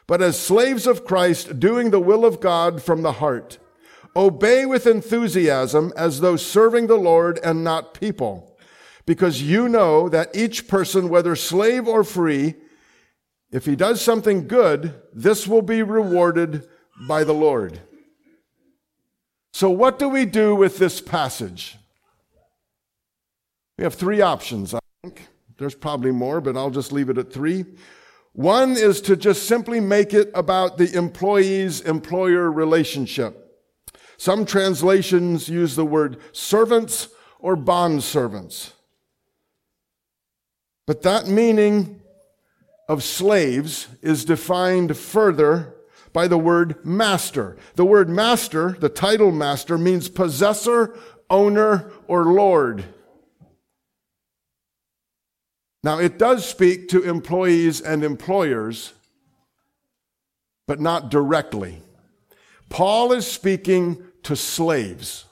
but 0.07 0.21
as 0.21 0.39
slaves 0.39 0.87
of 0.87 1.03
Christ, 1.03 1.59
doing 1.59 1.91
the 1.91 1.99
will 1.99 2.25
of 2.25 2.39
God 2.39 2.81
from 2.81 3.01
the 3.01 3.11
heart. 3.13 3.59
Obey 4.15 4.65
with 4.65 4.87
enthusiasm 4.87 5.91
as 5.95 6.21
though 6.21 6.37
serving 6.37 6.87
the 6.87 6.97
Lord 6.97 7.37
and 7.43 7.65
not 7.65 7.93
people, 7.93 8.57
because 9.05 9.41
you 9.41 9.67
know 9.67 10.07
that 10.07 10.35
each 10.35 10.69
person, 10.69 11.09
whether 11.09 11.35
slave 11.35 11.85
or 11.85 12.05
free, 12.05 12.55
if 13.51 13.65
he 13.65 13.75
does 13.75 14.01
something 14.01 14.47
good, 14.47 15.01
this 15.13 15.47
will 15.47 15.61
be 15.61 15.83
rewarded 15.83 16.65
by 17.07 17.25
the 17.25 17.33
Lord. 17.33 17.81
So, 19.51 19.69
what 19.69 19.99
do 19.99 20.07
we 20.07 20.25
do 20.25 20.55
with 20.55 20.77
this 20.77 21.01
passage? 21.01 21.77
We 23.81 23.85
have 23.85 23.95
three 23.95 24.21
options, 24.21 24.75
I 24.75 24.79
think. 25.01 25.27
There's 25.57 25.73
probably 25.73 26.11
more, 26.11 26.39
but 26.39 26.55
I'll 26.55 26.69
just 26.69 26.91
leave 26.91 27.09
it 27.09 27.17
at 27.17 27.33
three. 27.33 27.65
One 28.33 28.73
is 28.73 29.01
to 29.01 29.15
just 29.15 29.47
simply 29.47 29.79
make 29.79 30.13
it 30.13 30.29
about 30.35 30.77
the 30.77 30.95
employee's 30.95 31.81
employer 31.81 32.51
relationship. 32.51 33.59
Some 34.17 34.45
translations 34.45 35.49
use 35.49 35.75
the 35.75 35.83
word 35.83 36.17
servants 36.31 37.07
or 37.39 37.55
bond 37.55 38.03
servants. 38.03 38.73
But 40.85 41.01
that 41.01 41.25
meaning 41.25 42.01
of 42.87 43.03
slaves 43.03 43.87
is 44.03 44.25
defined 44.25 44.95
further 44.95 45.73
by 46.13 46.27
the 46.27 46.37
word 46.37 46.85
master. 46.85 47.57
The 47.77 47.85
word 47.85 48.09
master, 48.09 48.77
the 48.79 48.89
title 48.89 49.31
master, 49.31 49.79
means 49.79 50.07
possessor, 50.07 50.95
owner, 51.31 51.91
or 52.07 52.25
lord. 52.25 52.85
Now, 55.83 55.99
it 55.99 56.19
does 56.19 56.47
speak 56.47 56.89
to 56.89 57.01
employees 57.01 57.81
and 57.81 58.03
employers, 58.03 58.93
but 60.67 60.79
not 60.79 61.09
directly. 61.09 61.81
Paul 62.69 63.11
is 63.11 63.25
speaking 63.25 64.03
to 64.23 64.35
slaves, 64.35 65.25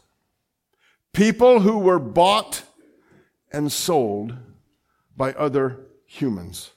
people 1.13 1.60
who 1.60 1.77
were 1.77 2.00
bought 2.00 2.63
and 3.51 3.72
sold 3.72 4.36
by 5.15 5.34
other 5.34 5.79
humans. 6.06 6.72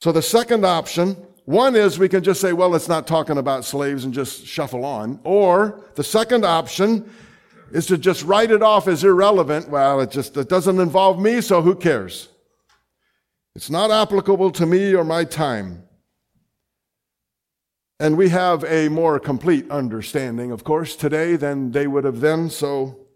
So 0.00 0.12
the 0.12 0.22
second 0.22 0.64
option, 0.64 1.16
one 1.46 1.74
is 1.74 1.98
we 1.98 2.08
can 2.08 2.22
just 2.22 2.40
say, 2.40 2.52
well, 2.52 2.74
it's 2.74 2.88
not 2.88 3.06
talking 3.06 3.38
about 3.38 3.64
slaves 3.64 4.04
and 4.04 4.14
just 4.14 4.46
shuffle 4.46 4.84
on. 4.84 5.18
Or 5.24 5.80
the 5.94 6.04
second 6.04 6.44
option 6.44 7.10
is 7.74 7.86
to 7.86 7.98
just 7.98 8.22
write 8.22 8.52
it 8.52 8.62
off 8.62 8.86
as 8.86 9.02
irrelevant. 9.02 9.68
Well, 9.68 10.00
it 10.00 10.12
just 10.12 10.36
it 10.36 10.48
doesn't 10.48 10.78
involve 10.78 11.20
me, 11.20 11.40
so 11.40 11.60
who 11.60 11.74
cares? 11.74 12.28
It's 13.56 13.68
not 13.68 13.90
applicable 13.90 14.52
to 14.52 14.64
me 14.64 14.94
or 14.94 15.04
my 15.04 15.24
time. 15.24 15.82
And 17.98 18.16
we 18.16 18.28
have 18.28 18.62
a 18.64 18.88
more 18.88 19.18
complete 19.18 19.68
understanding, 19.70 20.52
of 20.52 20.62
course, 20.62 20.94
today 20.94 21.34
than 21.34 21.72
they 21.72 21.88
would 21.88 22.04
have 22.04 22.20
then, 22.20 22.48
so. 22.48 23.06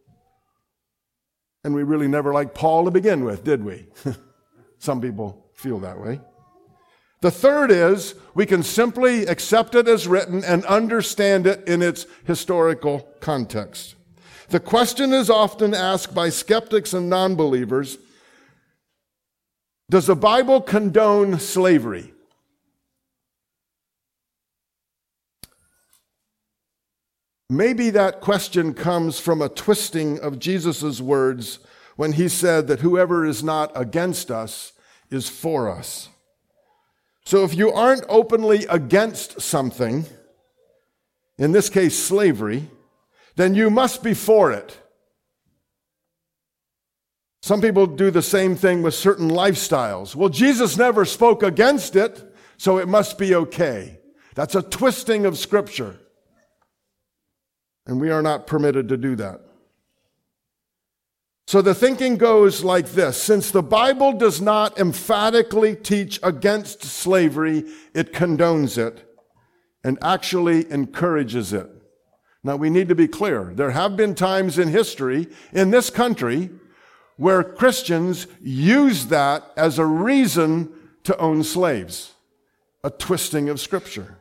And 1.63 1.73
we 1.73 1.85
really 1.85 2.09
never 2.09 2.33
liked 2.33 2.55
Paul 2.55 2.85
to 2.85 2.91
begin 2.91 3.25
with, 3.25 3.45
did 3.45 3.65
we? 3.65 3.87
Some 4.79 5.01
people 5.01 5.51
feel 5.55 5.79
that 5.81 6.01
way. 6.01 6.21
The 7.21 7.31
third 7.31 7.71
is 7.71 8.15
we 8.35 8.47
can 8.47 8.63
simply 8.65 9.27
accept 9.27 9.77
it 9.77 9.87
as 9.87 10.09
written 10.09 10.45
and 10.45 10.65
understand 10.65 11.47
it 11.47 11.67
in 11.69 11.81
its 11.81 12.07
historical 12.25 13.09
context. 13.21 13.95
The 14.49 14.61
question 14.61 15.13
is 15.13 15.29
often 15.29 15.75
asked 15.75 16.15
by 16.15 16.31
skeptics 16.31 16.95
and 16.95 17.11
non 17.11 17.35
believers 17.35 17.99
Does 19.91 20.07
the 20.07 20.17
Bible 20.17 20.61
condone 20.61 21.39
slavery? 21.39 22.13
Maybe 27.51 27.91
that 27.91 28.21
question 28.21 28.75
comes 28.75 29.19
from 29.19 29.41
a 29.41 29.49
twisting 29.49 30.21
of 30.21 30.39
Jesus' 30.39 31.01
words 31.01 31.61
when 31.97 32.13
he 32.13 32.29
said 32.29 32.67
that 32.69 32.81
whoever 32.81 33.25
is 33.25 33.43
not 33.43 33.73
against 33.75 34.31
us 34.31 34.73
is 35.11 35.31
for 35.31 35.71
us. 35.71 36.11
So 37.25 37.45
if 37.45 37.55
you 37.55 37.73
aren't 37.73 38.05
openly 38.09 38.67
against 38.67 39.41
something, 39.41 40.05
in 41.39 41.53
this 41.53 41.71
case 41.71 41.99
slavery, 41.99 42.69
then 43.39 43.55
you 43.55 43.71
must 43.71 44.03
be 44.03 44.15
for 44.15 44.51
it. 44.51 44.77
Some 47.41 47.61
people 47.61 47.87
do 47.87 48.11
the 48.11 48.21
same 48.21 48.57
thing 48.57 48.83
with 48.83 48.95
certain 48.95 49.31
lifestyles. 49.31 50.17
Well, 50.17 50.29
Jesus 50.29 50.77
never 50.77 51.05
spoke 51.05 51.45
against 51.45 51.95
it, 51.95 52.35
so 52.57 52.79
it 52.79 52.89
must 52.89 53.17
be 53.17 53.37
okay. 53.37 54.01
That's 54.35 54.57
a 54.57 54.63
twisting 54.63 55.25
of 55.25 55.39
Scripture. 55.39 56.01
And 57.87 58.01
we 58.01 58.11
are 58.11 58.23
not 58.23 58.49
permitted 58.49 58.89
to 58.89 58.97
do 58.97 59.15
that. 59.15 59.41
So 61.47 61.63
the 61.63 61.77
thinking 61.77 62.17
goes 62.17 62.65
like 62.65 62.89
this 62.89 63.23
since 63.23 63.53
the 63.53 63.63
Bible 63.63 64.15
does 64.15 64.41
not 64.41 64.77
emphatically 64.81 65.77
teach 65.77 66.19
against 66.25 66.83
slavery, 66.83 67.67
it 67.95 68.13
condones 68.13 68.77
it 68.77 69.09
and 69.85 69.97
actually 70.03 70.69
encourages 70.73 71.53
it. 71.53 71.78
Now 72.45 72.57
we 72.57 72.71
need 72.71 72.89
to 72.89 72.95
be 72.95 73.09
clear. 73.09 73.53
There 73.55 73.73
have 73.73 73.97
been 73.97 74.15
times 74.15 74.59
in 74.59 74.69
history 74.69 75.29
in 75.53 75.71
this 75.71 75.91
country 75.91 76.51
where 77.17 77.43
Christians 77.43 78.27
use 78.41 79.07
that 79.07 79.53
as 79.57 79.79
a 79.79 79.87
reason 79.87 80.73
to 81.05 81.17
own 81.19 81.43
slaves, 81.43 82.13
a 82.85 82.91
twisting 82.91 83.49
of 83.49 83.59
scripture. 83.59 84.17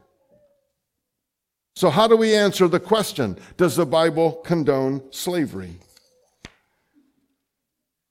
So 1.75 1.91
how 1.91 2.07
do 2.07 2.17
we 2.17 2.33
answer 2.33 2.67
the 2.67 2.79
question, 2.79 3.37
does 3.55 3.75
the 3.75 3.85
Bible 3.85 4.41
condone 4.43 5.03
slavery? 5.11 5.75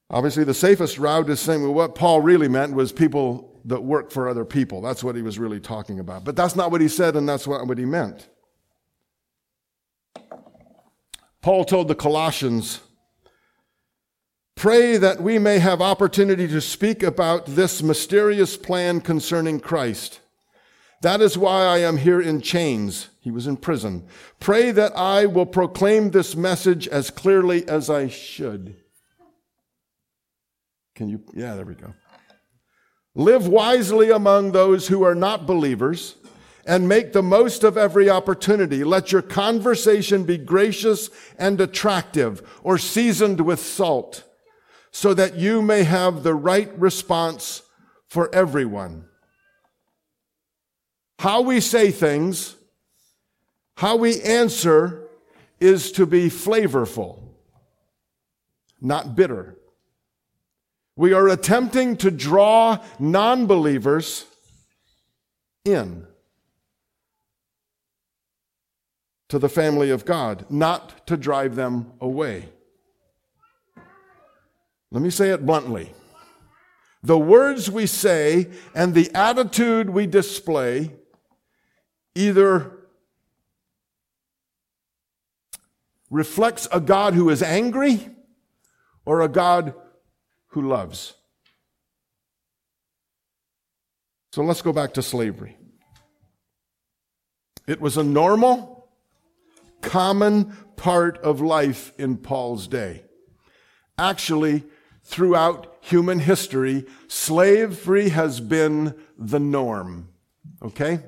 Obviously, 0.08 0.44
the 0.44 0.54
safest 0.54 0.98
route 0.98 1.28
is 1.30 1.40
saying, 1.40 1.62
well, 1.62 1.74
what 1.74 1.96
Paul 1.96 2.20
really 2.20 2.46
meant 2.46 2.74
was 2.74 2.92
people 2.92 3.60
that 3.64 3.82
work 3.82 4.12
for 4.12 4.28
other 4.28 4.44
people. 4.44 4.80
That's 4.80 5.02
what 5.02 5.16
he 5.16 5.22
was 5.22 5.36
really 5.36 5.58
talking 5.58 5.98
about. 5.98 6.22
But 6.22 6.36
that's 6.36 6.54
not 6.54 6.70
what 6.70 6.80
he 6.80 6.86
said, 6.86 7.16
and 7.16 7.28
that's 7.28 7.48
not 7.48 7.66
what 7.66 7.76
he 7.76 7.84
meant. 7.84 8.28
Paul 11.46 11.64
told 11.64 11.86
the 11.86 11.94
Colossians, 11.94 12.80
Pray 14.56 14.96
that 14.96 15.20
we 15.20 15.38
may 15.38 15.60
have 15.60 15.80
opportunity 15.80 16.48
to 16.48 16.60
speak 16.60 17.04
about 17.04 17.46
this 17.46 17.84
mysterious 17.84 18.56
plan 18.56 19.00
concerning 19.00 19.60
Christ. 19.60 20.18
That 21.02 21.20
is 21.20 21.38
why 21.38 21.62
I 21.62 21.78
am 21.78 21.98
here 21.98 22.20
in 22.20 22.40
chains. 22.40 23.10
He 23.20 23.30
was 23.30 23.46
in 23.46 23.58
prison. 23.58 24.08
Pray 24.40 24.72
that 24.72 24.90
I 24.96 25.26
will 25.26 25.46
proclaim 25.46 26.10
this 26.10 26.34
message 26.34 26.88
as 26.88 27.10
clearly 27.10 27.68
as 27.68 27.88
I 27.88 28.08
should. 28.08 28.74
Can 30.96 31.08
you? 31.08 31.22
Yeah, 31.32 31.54
there 31.54 31.64
we 31.64 31.74
go. 31.74 31.94
Live 33.14 33.46
wisely 33.46 34.10
among 34.10 34.50
those 34.50 34.88
who 34.88 35.04
are 35.04 35.14
not 35.14 35.46
believers 35.46 36.16
and 36.66 36.88
make 36.88 37.12
the 37.12 37.22
most 37.22 37.62
of 37.62 37.78
every 37.78 38.10
opportunity. 38.10 38.82
Let 38.82 39.12
your 39.12 39.22
conversation 39.22 40.24
be 40.24 40.36
gracious 40.36 41.08
and 41.38 41.60
attractive 41.60 42.42
or 42.64 42.76
seasoned 42.76 43.40
with 43.40 43.60
salt 43.60 44.24
so 44.90 45.14
that 45.14 45.36
you 45.36 45.62
may 45.62 45.84
have 45.84 46.22
the 46.22 46.34
right 46.34 46.76
response 46.78 47.62
for 48.08 48.34
everyone. 48.34 49.04
How 51.20 51.40
we 51.40 51.60
say 51.60 51.92
things, 51.92 52.56
how 53.76 53.96
we 53.96 54.20
answer 54.22 55.08
is 55.60 55.92
to 55.92 56.04
be 56.04 56.28
flavorful, 56.28 57.22
not 58.80 59.14
bitter. 59.14 59.56
We 60.96 61.12
are 61.12 61.28
attempting 61.28 61.96
to 61.98 62.10
draw 62.10 62.82
non 62.98 63.46
believers 63.46 64.24
in 65.64 66.06
to 69.28 69.38
the 69.38 69.48
family 69.48 69.90
of 69.90 70.04
God, 70.04 70.46
not 70.50 71.06
to 71.06 71.16
drive 71.16 71.56
them 71.56 71.92
away. 72.00 72.48
Let 74.90 75.02
me 75.02 75.10
say 75.10 75.30
it 75.30 75.44
bluntly. 75.44 75.92
The 77.02 77.18
words 77.18 77.70
we 77.70 77.86
say 77.86 78.48
and 78.74 78.94
the 78.94 79.10
attitude 79.14 79.90
we 79.90 80.06
display 80.06 80.92
either 82.14 82.72
reflects 86.10 86.68
a 86.72 86.80
God 86.80 87.14
who 87.14 87.30
is 87.30 87.42
angry 87.42 88.10
or 89.04 89.20
a 89.20 89.28
God 89.28 89.74
who 90.48 90.62
loves. 90.62 91.14
So 94.32 94.42
let's 94.42 94.62
go 94.62 94.72
back 94.72 94.94
to 94.94 95.02
slavery. 95.02 95.56
It 97.66 97.80
was 97.80 97.96
a 97.96 98.04
normal, 98.04 98.75
common 99.86 100.56
part 100.76 101.18
of 101.18 101.40
life 101.40 101.92
in 101.98 102.16
Paul's 102.16 102.68
day. 102.68 103.04
Actually, 103.98 104.64
throughout 105.04 105.76
human 105.80 106.18
history, 106.18 106.84
slavery 107.08 108.10
has 108.10 108.40
been 108.40 108.94
the 109.18 109.40
norm. 109.40 110.08
Okay? 110.62 111.00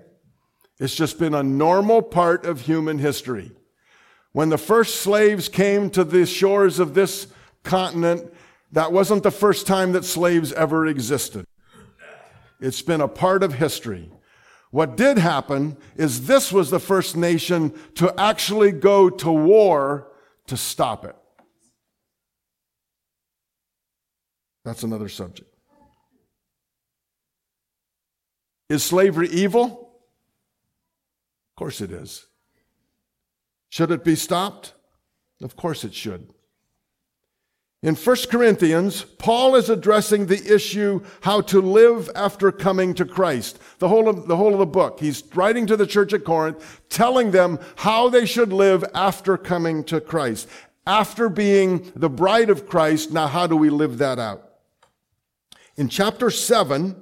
It's 0.78 0.94
just 0.94 1.18
been 1.18 1.34
a 1.34 1.42
normal 1.42 2.02
part 2.02 2.46
of 2.46 2.62
human 2.62 2.98
history. 2.98 3.50
When 4.32 4.50
the 4.50 4.58
first 4.58 5.00
slaves 5.00 5.48
came 5.48 5.90
to 5.90 6.04
the 6.04 6.24
shores 6.24 6.78
of 6.78 6.94
this 6.94 7.26
continent, 7.64 8.32
that 8.72 8.92
wasn't 8.92 9.22
the 9.22 9.30
first 9.30 9.66
time 9.66 9.92
that 9.92 10.04
slaves 10.04 10.52
ever 10.52 10.86
existed. 10.86 11.44
It's 12.60 12.82
been 12.82 13.00
a 13.00 13.08
part 13.08 13.42
of 13.42 13.54
history. 13.54 14.10
What 14.70 14.96
did 14.96 15.18
happen 15.18 15.76
is 15.96 16.26
this 16.26 16.52
was 16.52 16.70
the 16.70 16.80
first 16.80 17.16
nation 17.16 17.72
to 17.94 18.12
actually 18.20 18.72
go 18.72 19.08
to 19.08 19.30
war 19.30 20.12
to 20.46 20.56
stop 20.56 21.04
it. 21.04 21.16
That's 24.64 24.82
another 24.82 25.08
subject. 25.08 25.54
Is 28.68 28.84
slavery 28.84 29.28
evil? 29.28 29.64
Of 31.50 31.56
course 31.56 31.80
it 31.80 31.90
is. 31.90 32.26
Should 33.70 33.90
it 33.90 34.04
be 34.04 34.14
stopped? 34.14 34.74
Of 35.42 35.56
course 35.56 35.84
it 35.84 35.94
should. 35.94 36.28
In 37.80 37.94
1 37.94 38.16
Corinthians, 38.28 39.04
Paul 39.04 39.54
is 39.54 39.70
addressing 39.70 40.26
the 40.26 40.52
issue 40.52 41.00
how 41.20 41.40
to 41.42 41.60
live 41.60 42.10
after 42.16 42.50
coming 42.50 42.92
to 42.94 43.04
Christ. 43.04 43.60
The 43.78 43.88
whole 43.88 44.08
of 44.08 44.26
the 44.26 44.36
whole 44.36 44.52
of 44.52 44.58
the 44.58 44.66
book. 44.66 44.98
He's 44.98 45.22
writing 45.32 45.64
to 45.68 45.76
the 45.76 45.86
church 45.86 46.12
at 46.12 46.24
Corinth, 46.24 46.80
telling 46.88 47.30
them 47.30 47.60
how 47.76 48.08
they 48.08 48.26
should 48.26 48.52
live 48.52 48.84
after 48.94 49.36
coming 49.36 49.84
to 49.84 50.00
Christ. 50.00 50.48
After 50.88 51.28
being 51.28 51.92
the 51.94 52.08
bride 52.08 52.50
of 52.50 52.68
Christ, 52.68 53.12
now 53.12 53.28
how 53.28 53.46
do 53.46 53.56
we 53.56 53.70
live 53.70 53.98
that 53.98 54.18
out? 54.18 54.42
In 55.76 55.88
chapter 55.88 56.30
7, 56.30 56.96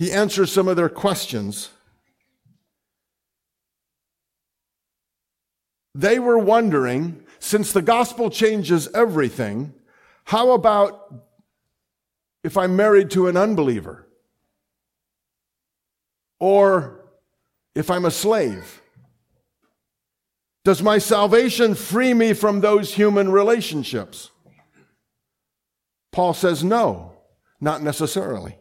he 0.00 0.10
answers 0.10 0.50
some 0.50 0.66
of 0.66 0.76
their 0.76 0.88
questions. 0.88 1.70
They 5.94 6.18
were 6.18 6.38
wondering 6.38 7.25
since 7.46 7.72
the 7.72 7.80
gospel 7.80 8.28
changes 8.28 8.88
everything, 8.92 9.72
how 10.24 10.50
about 10.50 11.14
if 12.42 12.56
I'm 12.56 12.74
married 12.74 13.08
to 13.12 13.28
an 13.28 13.36
unbeliever? 13.36 14.04
Or 16.40 17.04
if 17.76 17.88
I'm 17.88 18.04
a 18.04 18.10
slave? 18.10 18.82
Does 20.64 20.82
my 20.82 20.98
salvation 20.98 21.76
free 21.76 22.14
me 22.14 22.32
from 22.32 22.60
those 22.60 22.94
human 22.94 23.30
relationships? 23.30 24.32
Paul 26.10 26.34
says 26.34 26.64
no, 26.64 27.12
not 27.60 27.80
necessarily. 27.80 28.58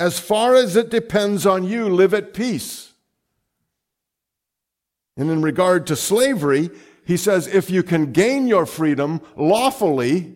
As 0.00 0.18
far 0.18 0.56
as 0.56 0.74
it 0.74 0.90
depends 0.90 1.46
on 1.46 1.62
you, 1.62 1.88
live 1.88 2.12
at 2.12 2.34
peace. 2.34 2.92
And 5.16 5.30
in 5.30 5.42
regard 5.42 5.86
to 5.86 5.96
slavery, 5.96 6.70
he 7.08 7.16
says, 7.16 7.46
if 7.46 7.70
you 7.70 7.82
can 7.82 8.12
gain 8.12 8.46
your 8.46 8.66
freedom 8.66 9.22
lawfully, 9.34 10.34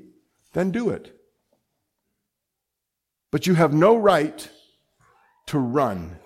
then 0.54 0.70
do 0.70 0.88
it. 0.88 1.14
But 3.30 3.46
you 3.46 3.52
have 3.52 3.74
no 3.74 3.94
right 3.94 4.48
to 5.48 5.58
run. 5.58 6.16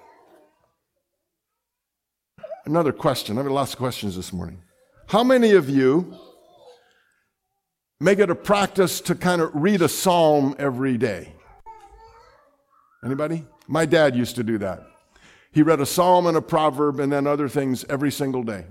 Another 2.65 2.93
question. 2.93 3.37
I 3.37 3.43
have 3.43 3.51
lots 3.51 3.73
of 3.73 3.79
questions 3.79 4.15
this 4.15 4.33
morning. 4.33 4.63
How 5.09 5.25
many 5.25 5.51
of 5.51 5.69
you 5.69 6.17
make 7.99 8.21
it 8.21 8.31
a 8.31 8.37
practice 8.37 9.01
to 9.01 9.17
kind 9.17 9.43
of 9.43 9.51
read 9.53 9.83
a 9.83 9.89
psalm 9.89 10.55
every 10.61 10.97
day? 10.97 11.33
Anybody? 13.05 13.45
My 13.67 13.85
dad 13.85 14.15
used 14.15 14.37
to 14.37 14.45
do 14.45 14.59
that. 14.59 14.87
He 15.51 15.63
read 15.63 15.81
a 15.81 15.87
psalm 15.87 16.29
and 16.29 16.37
a 16.37 16.43
proverb 16.43 17.01
and 17.01 17.11
then 17.11 17.27
other 17.27 17.49
things 17.49 17.85
every 17.89 18.13
single 18.13 18.45
day. 18.45 18.67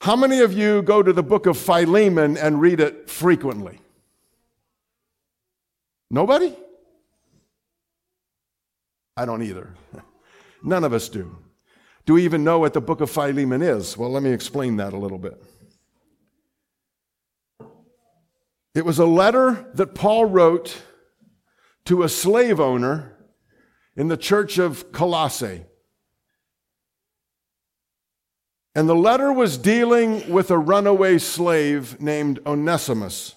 How 0.00 0.16
many 0.16 0.40
of 0.40 0.52
you 0.52 0.82
go 0.82 1.02
to 1.02 1.12
the 1.12 1.22
book 1.22 1.46
of 1.46 1.56
Philemon 1.56 2.36
and 2.36 2.60
read 2.60 2.80
it 2.80 3.08
frequently? 3.10 3.80
Nobody? 6.10 6.54
I 9.16 9.24
don't 9.24 9.42
either. 9.42 9.74
None 10.62 10.84
of 10.84 10.92
us 10.92 11.08
do. 11.08 11.38
Do 12.04 12.14
we 12.14 12.24
even 12.24 12.44
know 12.44 12.58
what 12.58 12.72
the 12.72 12.80
book 12.80 13.00
of 13.00 13.10
Philemon 13.10 13.62
is? 13.62 13.96
Well, 13.96 14.10
let 14.10 14.22
me 14.22 14.30
explain 14.30 14.76
that 14.76 14.92
a 14.92 14.96
little 14.96 15.18
bit. 15.18 15.42
It 18.74 18.84
was 18.84 18.98
a 18.98 19.06
letter 19.06 19.70
that 19.74 19.94
Paul 19.94 20.26
wrote 20.26 20.82
to 21.86 22.02
a 22.02 22.08
slave 22.08 22.60
owner 22.60 23.16
in 23.96 24.08
the 24.08 24.16
church 24.16 24.58
of 24.58 24.92
Colossae. 24.92 25.64
And 28.76 28.86
the 28.86 28.94
letter 28.94 29.32
was 29.32 29.56
dealing 29.56 30.30
with 30.30 30.50
a 30.50 30.58
runaway 30.58 31.16
slave 31.16 31.98
named 31.98 32.40
Onesimus. 32.44 33.34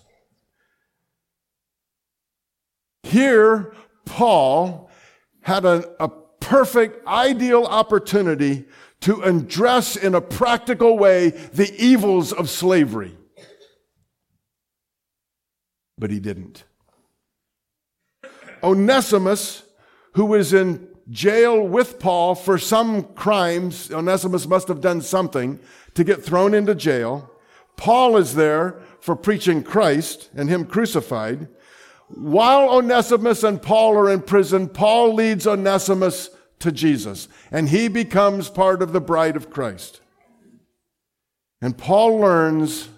Here, 3.03 3.73
Paul 4.03 4.91
had 5.39 5.63
a, 5.63 5.89
a 5.97 6.09
perfect, 6.09 7.07
ideal 7.07 7.63
opportunity 7.63 8.65
to 8.99 9.21
address 9.21 9.95
in 9.95 10.13
a 10.13 10.19
practical 10.19 10.97
way 10.97 11.29
the 11.29 11.73
evils 11.81 12.33
of 12.33 12.49
slavery. 12.49 13.15
But 15.97 16.11
he 16.11 16.19
didn't. 16.19 16.65
Onesimus, 18.61 19.63
who 20.15 20.25
was 20.25 20.51
in 20.51 20.89
jail 21.09 21.61
with 21.61 21.99
Paul 21.99 22.35
for 22.35 22.57
some 22.57 23.03
crimes. 23.13 23.91
Onesimus 23.91 24.47
must 24.47 24.67
have 24.67 24.81
done 24.81 25.01
something 25.01 25.59
to 25.95 26.03
get 26.03 26.23
thrown 26.23 26.53
into 26.53 26.75
jail. 26.75 27.31
Paul 27.77 28.17
is 28.17 28.35
there 28.35 28.79
for 28.99 29.15
preaching 29.15 29.63
Christ 29.63 30.29
and 30.35 30.49
him 30.49 30.65
crucified. 30.65 31.47
While 32.09 32.69
Onesimus 32.69 33.43
and 33.43 33.61
Paul 33.61 33.95
are 33.97 34.09
in 34.09 34.21
prison, 34.21 34.67
Paul 34.67 35.13
leads 35.13 35.47
Onesimus 35.47 36.29
to 36.59 36.71
Jesus 36.71 37.27
and 37.51 37.69
he 37.69 37.87
becomes 37.87 38.49
part 38.49 38.81
of 38.81 38.93
the 38.93 39.01
bride 39.01 39.35
of 39.35 39.49
Christ. 39.49 40.01
And 41.61 41.77
Paul 41.77 42.19
learns 42.19 42.89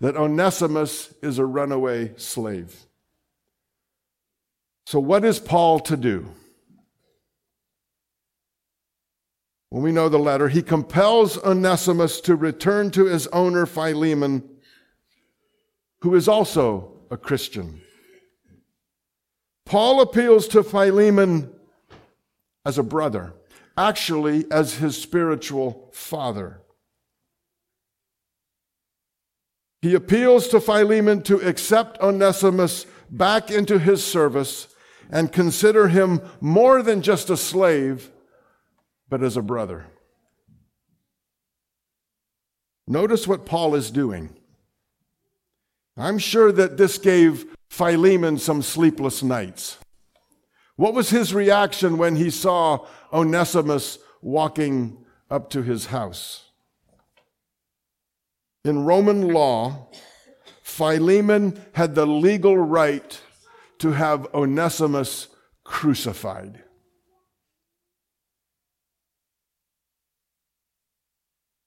that 0.00 0.16
Onesimus 0.16 1.14
is 1.22 1.38
a 1.38 1.46
runaway 1.46 2.12
slave. 2.16 2.86
So 4.84 5.00
what 5.00 5.24
is 5.24 5.38
Paul 5.38 5.80
to 5.80 5.96
do? 5.96 6.28
We 9.82 9.92
know 9.92 10.08
the 10.08 10.18
letter, 10.18 10.48
he 10.48 10.62
compels 10.62 11.36
Onesimus 11.36 12.22
to 12.22 12.34
return 12.34 12.90
to 12.92 13.04
his 13.04 13.26
owner 13.26 13.66
Philemon, 13.66 14.42
who 16.00 16.14
is 16.14 16.28
also 16.28 17.02
a 17.10 17.18
Christian. 17.18 17.82
Paul 19.66 20.00
appeals 20.00 20.48
to 20.48 20.62
Philemon 20.62 21.52
as 22.64 22.78
a 22.78 22.82
brother, 22.82 23.34
actually, 23.76 24.46
as 24.50 24.76
his 24.76 24.96
spiritual 24.96 25.90
father. 25.92 26.62
He 29.82 29.94
appeals 29.94 30.48
to 30.48 30.60
Philemon 30.60 31.20
to 31.24 31.46
accept 31.46 32.00
Onesimus 32.00 32.86
back 33.10 33.50
into 33.50 33.78
his 33.78 34.02
service 34.02 34.68
and 35.10 35.30
consider 35.30 35.88
him 35.88 36.22
more 36.40 36.82
than 36.82 37.02
just 37.02 37.28
a 37.28 37.36
slave 37.36 38.10
but 39.08 39.22
as 39.22 39.36
a 39.36 39.42
brother. 39.42 39.86
Notice 42.86 43.26
what 43.26 43.46
Paul 43.46 43.74
is 43.74 43.90
doing. 43.90 44.36
I'm 45.96 46.18
sure 46.18 46.52
that 46.52 46.76
this 46.76 46.98
gave 46.98 47.46
Philemon 47.68 48.38
some 48.38 48.62
sleepless 48.62 49.22
nights. 49.22 49.78
What 50.76 50.94
was 50.94 51.10
his 51.10 51.32
reaction 51.32 51.96
when 51.96 52.16
he 52.16 52.30
saw 52.30 52.86
Onesimus 53.12 53.98
walking 54.20 55.04
up 55.30 55.50
to 55.50 55.62
his 55.62 55.86
house? 55.86 56.50
In 58.64 58.84
Roman 58.84 59.32
law, 59.32 59.88
Philemon 60.62 61.64
had 61.72 61.94
the 61.94 62.06
legal 62.06 62.58
right 62.58 63.20
to 63.78 63.92
have 63.92 64.26
Onesimus 64.34 65.28
crucified. 65.64 66.62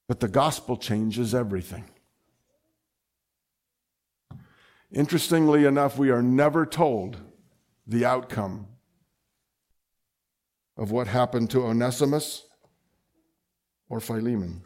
But 0.10 0.22
the 0.22 0.28
gospel 0.28 0.76
changes 0.76 1.36
everything. 1.36 1.86
Interestingly 4.92 5.66
enough, 5.66 6.00
we 6.00 6.10
are 6.10 6.24
never 6.24 6.66
told 6.66 7.18
the 7.86 8.06
outcome 8.06 8.66
of 10.76 10.90
what 10.90 11.06
happened 11.06 11.52
to 11.52 11.62
Onesimus 11.62 12.48
or 13.88 14.00
Philemon. 14.00 14.64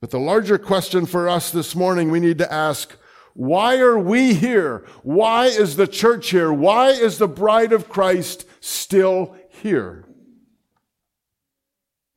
But 0.00 0.10
the 0.10 0.18
larger 0.18 0.58
question 0.58 1.06
for 1.06 1.28
us 1.28 1.52
this 1.52 1.76
morning 1.76 2.10
we 2.10 2.18
need 2.18 2.38
to 2.38 2.52
ask 2.52 2.96
why 3.34 3.78
are 3.78 3.98
we 3.98 4.34
here? 4.34 4.84
Why 5.04 5.46
is 5.46 5.76
the 5.76 5.86
church 5.86 6.30
here? 6.30 6.52
Why 6.52 6.88
is 6.88 7.18
the 7.18 7.28
bride 7.28 7.72
of 7.72 7.88
Christ 7.88 8.44
still 8.58 9.36
here? 9.50 10.07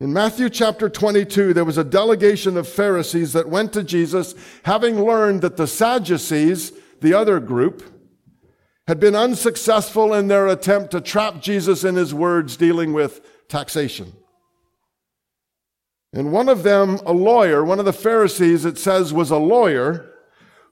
In 0.02 0.12
Matthew 0.14 0.50
chapter 0.50 0.90
22, 0.90 1.54
there 1.54 1.64
was 1.64 1.78
a 1.78 1.84
delegation 1.84 2.58
of 2.58 2.68
Pharisees 2.68 3.34
that 3.34 3.48
went 3.48 3.72
to 3.74 3.84
Jesus, 3.84 4.34
having 4.64 5.06
learned 5.06 5.44
that 5.44 5.58
the 5.58 5.68
Sadducees, 5.68 6.72
the 7.02 7.14
other 7.14 7.40
group, 7.40 7.84
had 8.88 9.00
been 9.00 9.16
unsuccessful 9.16 10.16
in 10.16 10.28
their 10.28 10.48
attempt 10.48 10.90
to 10.92 11.02
trap 11.02 11.40
Jesus 11.40 11.84
in 11.84 11.94
his 11.94 12.16
words 12.16 12.58
dealing 12.58 12.94
with 12.94 13.22
taxation. 13.48 14.12
And 16.14 16.32
one 16.32 16.50
of 16.50 16.64
them, 16.64 16.96
a 17.06 17.14
lawyer, 17.14 17.64
one 17.64 17.78
of 17.78 17.86
the 17.86 17.94
Pharisees, 17.94 18.66
it 18.66 18.80
says, 18.80 19.14
was 19.14 19.30
a 19.30 19.38
lawyer 19.38 20.12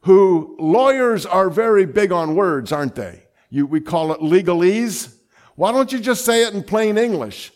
who 0.01 0.57
lawyers 0.59 1.27
are 1.27 1.51
very 1.51 1.85
big 1.85 2.11
on 2.11 2.33
words, 2.33 2.71
aren't 2.71 2.95
they? 2.95 3.25
You, 3.51 3.67
we 3.67 3.79
call 3.79 4.11
it 4.11 4.21
legalese. 4.21 5.13
Why 5.55 5.71
don't 5.71 5.91
you 5.91 5.99
just 5.99 6.25
say 6.25 6.41
it 6.41 6.55
in 6.55 6.63
plain 6.63 6.97
English? 6.97 7.51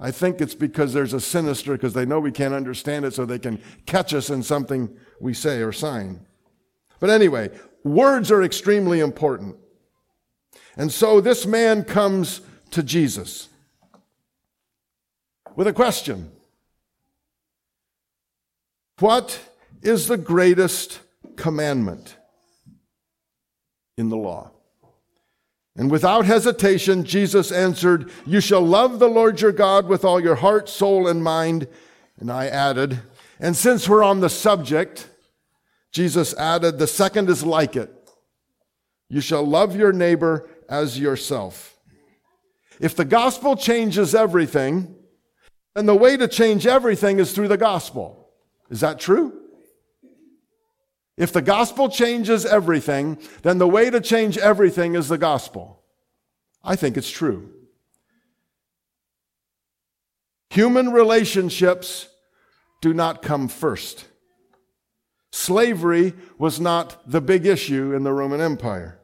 I 0.00 0.10
think 0.10 0.40
it's 0.40 0.54
because 0.54 0.92
there's 0.92 1.12
a 1.12 1.20
sinister, 1.20 1.72
because 1.72 1.94
they 1.94 2.06
know 2.06 2.20
we 2.20 2.30
can't 2.30 2.54
understand 2.54 3.04
it, 3.04 3.14
so 3.14 3.24
they 3.24 3.38
can 3.38 3.60
catch 3.86 4.14
us 4.14 4.30
in 4.30 4.42
something 4.42 4.96
we 5.20 5.34
say 5.34 5.60
or 5.60 5.72
sign. 5.72 6.20
But 7.00 7.10
anyway, 7.10 7.50
words 7.84 8.30
are 8.30 8.42
extremely 8.42 9.00
important. 9.00 9.56
And 10.76 10.92
so 10.92 11.20
this 11.20 11.46
man 11.46 11.82
comes 11.82 12.40
to 12.70 12.82
Jesus 12.82 13.48
with 15.56 15.66
a 15.66 15.72
question 15.72 16.30
What 19.00 19.40
is 19.82 20.06
the 20.06 20.16
greatest 20.16 21.00
commandment 21.36 22.16
in 23.96 24.08
the 24.08 24.16
law? 24.16 24.52
And 25.78 25.92
without 25.92 26.26
hesitation, 26.26 27.04
Jesus 27.04 27.52
answered, 27.52 28.10
You 28.26 28.40
shall 28.40 28.62
love 28.62 28.98
the 28.98 29.08
Lord 29.08 29.40
your 29.40 29.52
God 29.52 29.86
with 29.86 30.04
all 30.04 30.18
your 30.18 30.34
heart, 30.34 30.68
soul, 30.68 31.06
and 31.06 31.22
mind. 31.22 31.68
And 32.18 32.32
I 32.32 32.48
added, 32.48 33.00
and 33.38 33.56
since 33.56 33.88
we're 33.88 34.02
on 34.02 34.18
the 34.18 34.28
subject, 34.28 35.08
Jesus 35.92 36.34
added, 36.34 36.78
The 36.78 36.88
second 36.88 37.30
is 37.30 37.44
like 37.44 37.76
it. 37.76 37.94
You 39.08 39.20
shall 39.20 39.44
love 39.44 39.76
your 39.76 39.92
neighbor 39.92 40.50
as 40.68 40.98
yourself. 40.98 41.78
If 42.80 42.96
the 42.96 43.04
gospel 43.04 43.54
changes 43.54 44.16
everything, 44.16 44.96
then 45.76 45.86
the 45.86 45.94
way 45.94 46.16
to 46.16 46.26
change 46.26 46.66
everything 46.66 47.20
is 47.20 47.32
through 47.32 47.48
the 47.48 47.56
gospel. 47.56 48.30
Is 48.68 48.80
that 48.80 48.98
true? 48.98 49.47
If 51.18 51.32
the 51.32 51.42
gospel 51.42 51.88
changes 51.88 52.46
everything, 52.46 53.18
then 53.42 53.58
the 53.58 53.66
way 53.66 53.90
to 53.90 54.00
change 54.00 54.38
everything 54.38 54.94
is 54.94 55.08
the 55.08 55.18
gospel. 55.18 55.82
I 56.62 56.76
think 56.76 56.96
it's 56.96 57.10
true. 57.10 57.50
Human 60.50 60.92
relationships 60.92 62.08
do 62.80 62.94
not 62.94 63.20
come 63.20 63.48
first. 63.48 64.06
Slavery 65.32 66.14
was 66.38 66.60
not 66.60 67.10
the 67.10 67.20
big 67.20 67.46
issue 67.46 67.92
in 67.92 68.04
the 68.04 68.12
Roman 68.12 68.40
Empire. 68.40 69.00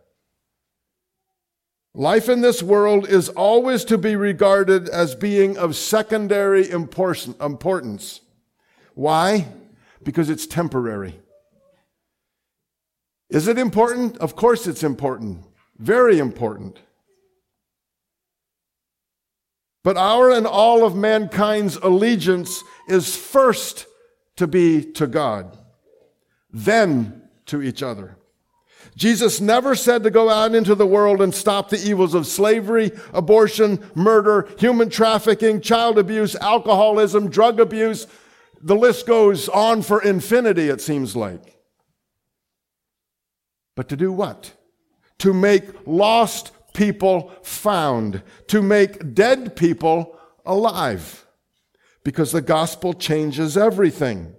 Life 1.95 2.29
in 2.29 2.43
this 2.43 2.63
world 2.63 3.09
is 3.09 3.29
always 3.29 3.85
to 3.87 3.99
be 3.99 4.15
regarded 4.15 4.89
as 4.89 5.17
being 5.17 5.59
of 5.59 5.75
secondary 5.75 6.71
importance. 6.71 8.21
Why? 8.95 9.49
Because 10.05 10.31
it's 10.31 10.47
temporary. 10.47 11.21
Is 13.35 13.49
it 13.49 13.59
important? 13.59 14.17
Of 14.19 14.37
course 14.37 14.69
it's 14.69 14.85
important. 14.85 15.41
Very 15.77 16.21
important. 16.21 16.79
But 19.83 19.97
our 19.97 20.31
and 20.31 20.47
all 20.47 20.87
of 20.87 20.95
mankind's 20.95 21.75
allegiance 21.77 22.63
is 22.89 23.17
first 23.17 23.87
to 24.37 24.47
be 24.47 24.85
to 24.93 25.09
God, 25.09 25.59
then 26.53 27.23
to 27.47 27.61
each 27.61 27.83
other. 27.83 28.17
Jesus 28.97 29.41
never 29.41 29.75
said 29.75 30.05
to 30.05 30.11
go 30.11 30.31
out 30.31 30.55
into 30.55 30.77
the 30.77 30.87
world 30.87 31.21
and 31.21 31.35
stop 31.35 31.71
the 31.71 31.85
evils 31.85 32.15
of 32.15 32.29
slavery, 32.29 32.93
abortion, 33.13 33.85
murder, 33.97 34.49
human 34.61 34.89
trafficking, 34.89 35.61
child 35.61 35.99
abuse, 35.99 36.37
alcoholism, 36.37 37.29
drug 37.31 37.59
abuse. 37.59 38.07
The 38.63 38.77
list 38.77 39.09
goes 39.09 39.49
on 39.49 39.83
for 39.83 40.01
infinity, 40.01 40.69
it 40.69 40.81
seems 40.81 41.17
like. 41.17 41.54
But 43.77 43.89
to 43.89 43.97
do 43.97 44.13
what? 44.13 44.53
To 45.19 45.33
make 45.33 45.87
lost 45.87 46.53
people 46.75 47.33
found, 47.43 48.23
to 48.49 48.63
make 48.63 49.15
dead 49.15 49.57
people 49.57 50.19
alive. 50.45 51.27
Because 52.05 52.33
the 52.33 52.43
gospel 52.43 52.93
changes 52.93 53.57
everything. 53.57 54.35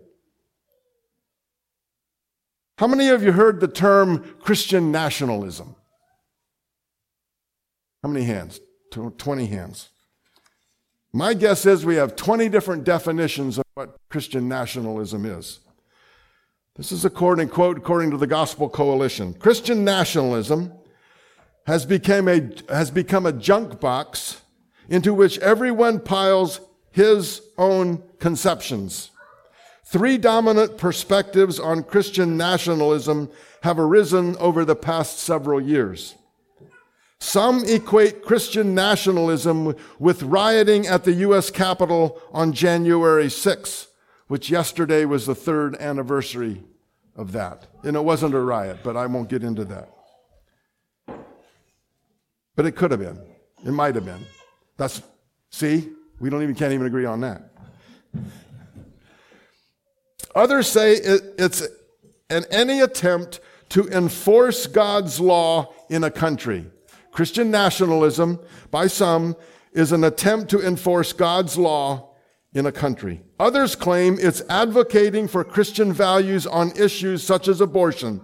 How 2.77 2.87
many 2.87 3.07
of 3.07 3.23
you 3.23 3.31
heard 3.31 3.59
the 3.59 3.67
term 3.67 4.35
Christian 4.39 4.91
nationalism? 4.91 5.75
How 8.03 8.09
many 8.09 8.25
hands? 8.25 8.59
20 8.91 9.47
hands. 9.47 9.89
My 11.11 11.33
guess 11.33 11.65
is 11.65 11.85
we 11.85 11.95
have 11.95 12.15
20 12.15 12.49
different 12.49 12.83
definitions 12.83 13.57
of 13.57 13.63
what 13.73 13.97
Christian 14.09 14.47
nationalism 14.47 15.25
is. 15.25 15.59
This 16.77 16.91
is 16.91 17.05
according, 17.05 17.47
quote, 17.47 17.77
according 17.77 18.11
to 18.11 18.17
the 18.17 18.27
Gospel 18.27 18.67
Coalition. 18.67 19.33
Christian 19.35 19.85
nationalism 19.85 20.73
has 21.65 21.85
become 21.85 22.27
a, 22.27 22.49
has 22.67 22.91
become 22.91 23.25
a 23.25 23.31
junk 23.31 23.79
box 23.79 24.41
into 24.89 25.13
which 25.13 25.39
everyone 25.39 26.01
piles 26.01 26.59
his 26.91 27.41
own 27.57 28.03
conceptions. 28.19 29.11
Three 29.85 30.17
dominant 30.17 30.77
perspectives 30.77 31.61
on 31.61 31.83
Christian 31.83 32.35
nationalism 32.35 33.29
have 33.63 33.79
arisen 33.79 34.35
over 34.35 34.65
the 34.65 34.75
past 34.75 35.19
several 35.19 35.61
years. 35.61 36.15
Some 37.19 37.63
equate 37.63 38.21
Christian 38.21 38.75
nationalism 38.75 39.75
with 39.97 40.23
rioting 40.23 40.87
at 40.87 41.05
the 41.05 41.13
U.S. 41.13 41.49
Capitol 41.49 42.21
on 42.33 42.51
January 42.51 43.27
6th 43.27 43.87
which 44.27 44.49
yesterday 44.49 45.05
was 45.05 45.25
the 45.25 45.35
third 45.35 45.75
anniversary 45.75 46.63
of 47.15 47.31
that. 47.31 47.67
And 47.83 47.95
it 47.95 48.03
wasn't 48.03 48.33
a 48.33 48.39
riot, 48.39 48.79
but 48.83 48.97
I 48.97 49.05
won't 49.05 49.29
get 49.29 49.43
into 49.43 49.65
that. 49.65 49.89
But 52.55 52.65
it 52.65 52.73
could 52.73 52.91
have 52.91 52.99
been. 52.99 53.19
It 53.65 53.71
might 53.71 53.95
have 53.95 54.05
been. 54.05 54.25
That's, 54.77 55.01
see, 55.49 55.89
we 56.19 56.29
don't 56.29 56.43
even, 56.43 56.55
can't 56.55 56.73
even 56.73 56.87
agree 56.87 57.05
on 57.05 57.21
that. 57.21 57.51
Others 60.33 60.67
say 60.67 60.93
it, 60.93 61.35
it's 61.37 61.63
an 62.29 62.45
any 62.51 62.81
attempt 62.81 63.39
to 63.69 63.87
enforce 63.89 64.67
God's 64.67 65.19
law 65.19 65.73
in 65.89 66.03
a 66.03 66.11
country. 66.11 66.65
Christian 67.11 67.49
nationalism, 67.49 68.39
by 68.71 68.87
some, 68.87 69.35
is 69.71 69.91
an 69.91 70.03
attempt 70.03 70.49
to 70.49 70.65
enforce 70.65 71.13
God's 71.13 71.57
law 71.57 72.14
in 72.55 72.65
a 72.65 72.71
country. 72.71 73.21
Others 73.37 73.75
claim 73.75 74.17
it's 74.19 74.41
advocating 74.49 75.27
for 75.27 75.43
Christian 75.43 75.91
values 75.91 76.47
on 76.47 76.71
issues 76.77 77.21
such 77.21 77.49
as 77.49 77.59
abortion. 77.59 78.21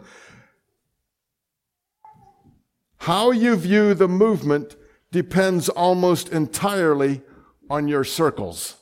How 2.99 3.31
you 3.31 3.57
view 3.57 3.93
the 3.93 4.07
movement 4.07 4.77
depends 5.11 5.67
almost 5.67 6.29
entirely 6.29 7.21
on 7.69 7.89
your 7.89 8.05
circles, 8.05 8.77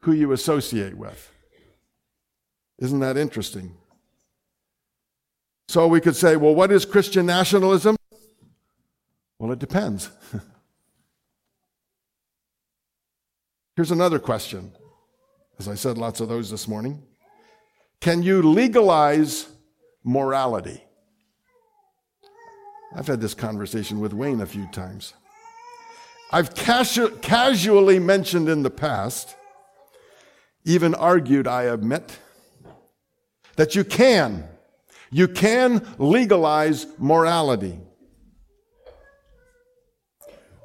who 0.00 0.12
you 0.12 0.30
associate 0.32 0.94
with. 0.94 1.32
Isn't 2.78 3.00
that 3.00 3.16
interesting? 3.16 3.76
So 5.68 5.88
we 5.88 6.02
could 6.02 6.16
say, 6.16 6.36
well, 6.36 6.54
what 6.54 6.70
is 6.70 6.84
Christian 6.84 7.24
nationalism? 7.24 7.96
Well, 9.38 9.52
it 9.52 9.58
depends. 9.58 10.10
Here's 13.76 13.90
another 13.90 14.20
question. 14.20 14.72
As 15.58 15.66
I 15.66 15.74
said, 15.74 15.98
lots 15.98 16.20
of 16.20 16.28
those 16.28 16.50
this 16.50 16.68
morning. 16.68 17.02
Can 18.00 18.22
you 18.22 18.42
legalize 18.42 19.48
morality? 20.04 20.84
I've 22.94 23.08
had 23.08 23.20
this 23.20 23.34
conversation 23.34 23.98
with 23.98 24.12
Wayne 24.12 24.40
a 24.40 24.46
few 24.46 24.68
times. 24.68 25.14
I've 26.30 26.54
casu- 26.54 27.20
casually 27.20 27.98
mentioned 27.98 28.48
in 28.48 28.62
the 28.62 28.70
past, 28.70 29.34
even 30.64 30.94
argued, 30.94 31.48
I 31.48 31.64
admit, 31.64 32.18
that 33.56 33.74
you 33.74 33.82
can. 33.82 34.44
You 35.10 35.26
can 35.26 35.84
legalize 35.98 36.86
morality. 36.98 37.78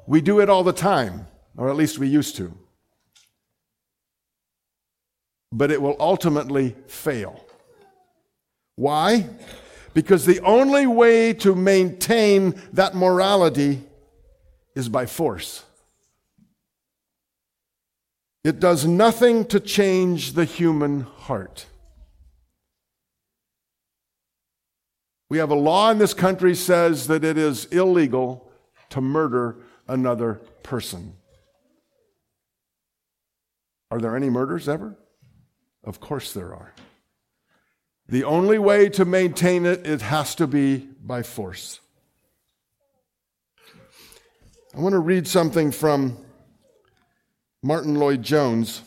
We 0.06 0.20
do 0.20 0.40
it 0.40 0.48
all 0.48 0.62
the 0.62 0.72
time, 0.72 1.26
or 1.56 1.68
at 1.70 1.76
least 1.76 1.98
we 1.98 2.06
used 2.06 2.36
to 2.36 2.56
but 5.52 5.70
it 5.70 5.82
will 5.82 5.96
ultimately 5.98 6.76
fail. 6.86 7.44
Why? 8.76 9.28
Because 9.94 10.24
the 10.24 10.40
only 10.40 10.86
way 10.86 11.32
to 11.34 11.54
maintain 11.54 12.60
that 12.72 12.94
morality 12.94 13.82
is 14.74 14.88
by 14.88 15.06
force. 15.06 15.64
It 18.42 18.60
does 18.60 18.86
nothing 18.86 19.44
to 19.46 19.60
change 19.60 20.32
the 20.32 20.44
human 20.44 21.00
heart. 21.00 21.66
We 25.28 25.38
have 25.38 25.50
a 25.50 25.54
law 25.54 25.90
in 25.90 25.98
this 25.98 26.14
country 26.14 26.54
says 26.54 27.06
that 27.08 27.22
it 27.22 27.36
is 27.36 27.66
illegal 27.66 28.50
to 28.90 29.00
murder 29.00 29.56
another 29.86 30.40
person. 30.62 31.14
Are 33.90 34.00
there 34.00 34.16
any 34.16 34.30
murders 34.30 34.68
ever? 34.68 34.96
Of 35.84 36.00
course 36.00 36.32
there 36.32 36.54
are. 36.54 36.72
The 38.08 38.24
only 38.24 38.58
way 38.58 38.88
to 38.90 39.04
maintain 39.04 39.66
it, 39.66 39.86
it 39.86 40.02
has 40.02 40.34
to 40.36 40.46
be 40.46 40.88
by 41.00 41.22
force. 41.22 41.80
I 44.76 44.80
want 44.80 44.92
to 44.92 44.98
read 44.98 45.26
something 45.26 45.72
from 45.72 46.18
Martyn 47.62 47.96
Lloyd-Jones, 47.96 48.82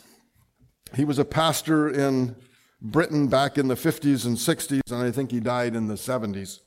he 0.94 1.04
was 1.04 1.18
a 1.18 1.24
pastor 1.24 1.88
in 1.88 2.36
Britain 2.80 3.28
back 3.28 3.56
in 3.56 3.68
the 3.68 3.74
50s 3.74 4.26
and 4.26 4.36
60s, 4.36 4.90
and 4.90 5.02
I 5.02 5.10
think 5.10 5.30
he 5.30 5.40
died 5.40 5.74
in 5.74 5.86
the 5.86 5.94
70s. 5.94 6.60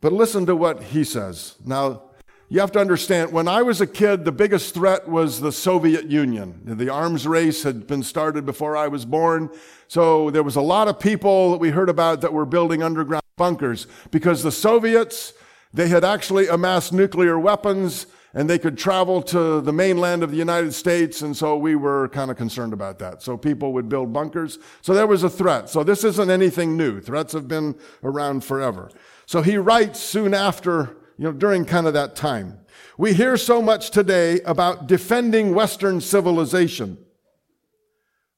But 0.00 0.12
listen 0.12 0.46
to 0.46 0.54
what 0.56 0.82
he 0.82 1.04
says. 1.04 1.56
Now, 1.64 2.10
you 2.48 2.60
have 2.60 2.70
to 2.72 2.78
understand, 2.78 3.32
when 3.32 3.48
I 3.48 3.62
was 3.62 3.80
a 3.80 3.86
kid, 3.86 4.24
the 4.24 4.32
biggest 4.32 4.72
threat 4.72 5.08
was 5.08 5.40
the 5.40 5.50
Soviet 5.50 6.06
Union. 6.06 6.60
The 6.64 6.88
arms 6.88 7.26
race 7.26 7.64
had 7.64 7.86
been 7.86 8.04
started 8.04 8.46
before 8.46 8.76
I 8.76 8.86
was 8.86 9.04
born. 9.04 9.50
So 9.88 10.30
there 10.30 10.44
was 10.44 10.54
a 10.54 10.60
lot 10.60 10.86
of 10.86 11.00
people 11.00 11.50
that 11.50 11.58
we 11.58 11.70
heard 11.70 11.88
about 11.88 12.20
that 12.20 12.32
were 12.32 12.46
building 12.46 12.82
underground 12.82 13.24
bunkers 13.36 13.88
because 14.12 14.42
the 14.42 14.52
Soviets, 14.52 15.32
they 15.74 15.88
had 15.88 16.04
actually 16.04 16.46
amassed 16.46 16.92
nuclear 16.92 17.38
weapons 17.38 18.06
and 18.32 18.48
they 18.48 18.58
could 18.58 18.78
travel 18.78 19.22
to 19.22 19.60
the 19.60 19.72
mainland 19.72 20.22
of 20.22 20.30
the 20.30 20.36
United 20.36 20.72
States. 20.72 21.22
And 21.22 21.36
so 21.36 21.56
we 21.56 21.74
were 21.74 22.08
kind 22.10 22.30
of 22.30 22.36
concerned 22.36 22.72
about 22.72 22.98
that. 23.00 23.22
So 23.22 23.36
people 23.36 23.72
would 23.72 23.88
build 23.88 24.12
bunkers. 24.12 24.58
So 24.82 24.94
there 24.94 25.06
was 25.06 25.24
a 25.24 25.30
threat. 25.30 25.68
So 25.68 25.82
this 25.82 26.04
isn't 26.04 26.30
anything 26.30 26.76
new. 26.76 27.00
Threats 27.00 27.32
have 27.32 27.48
been 27.48 27.74
around 28.04 28.44
forever. 28.44 28.90
So 29.24 29.42
he 29.42 29.56
writes 29.56 29.98
soon 29.98 30.34
after, 30.34 30.96
you 31.18 31.24
know, 31.24 31.32
during 31.32 31.64
kind 31.64 31.86
of 31.86 31.94
that 31.94 32.14
time. 32.16 32.58
We 32.98 33.14
hear 33.14 33.36
so 33.36 33.62
much 33.62 33.90
today 33.90 34.40
about 34.42 34.86
defending 34.86 35.54
Western 35.54 36.00
civilization 36.00 36.98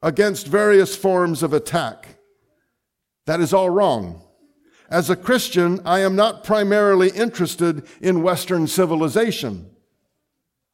against 0.03 0.47
various 0.47 0.95
forms 0.95 1.43
of 1.43 1.53
attack. 1.53 2.19
That 3.27 3.41
is 3.41 3.53
all 3.53 3.71
wrong. 3.71 4.23
As 4.91 5.11
a 5.11 5.17
Christian, 5.17 5.81
I 5.85 6.01
am 6.01 6.17
not 6.17 6.45
primarily 6.45 7.11
interested 7.11 7.87
in 8.01 8.23
Western 8.23 8.67
civilization. 8.67 9.71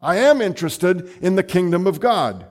I 0.01 0.17
am 0.17 0.41
interested 0.41 1.11
in 1.23 1.37
the 1.37 1.43
kingdom 1.43 1.87
of 1.87 2.01
God. 2.01 2.47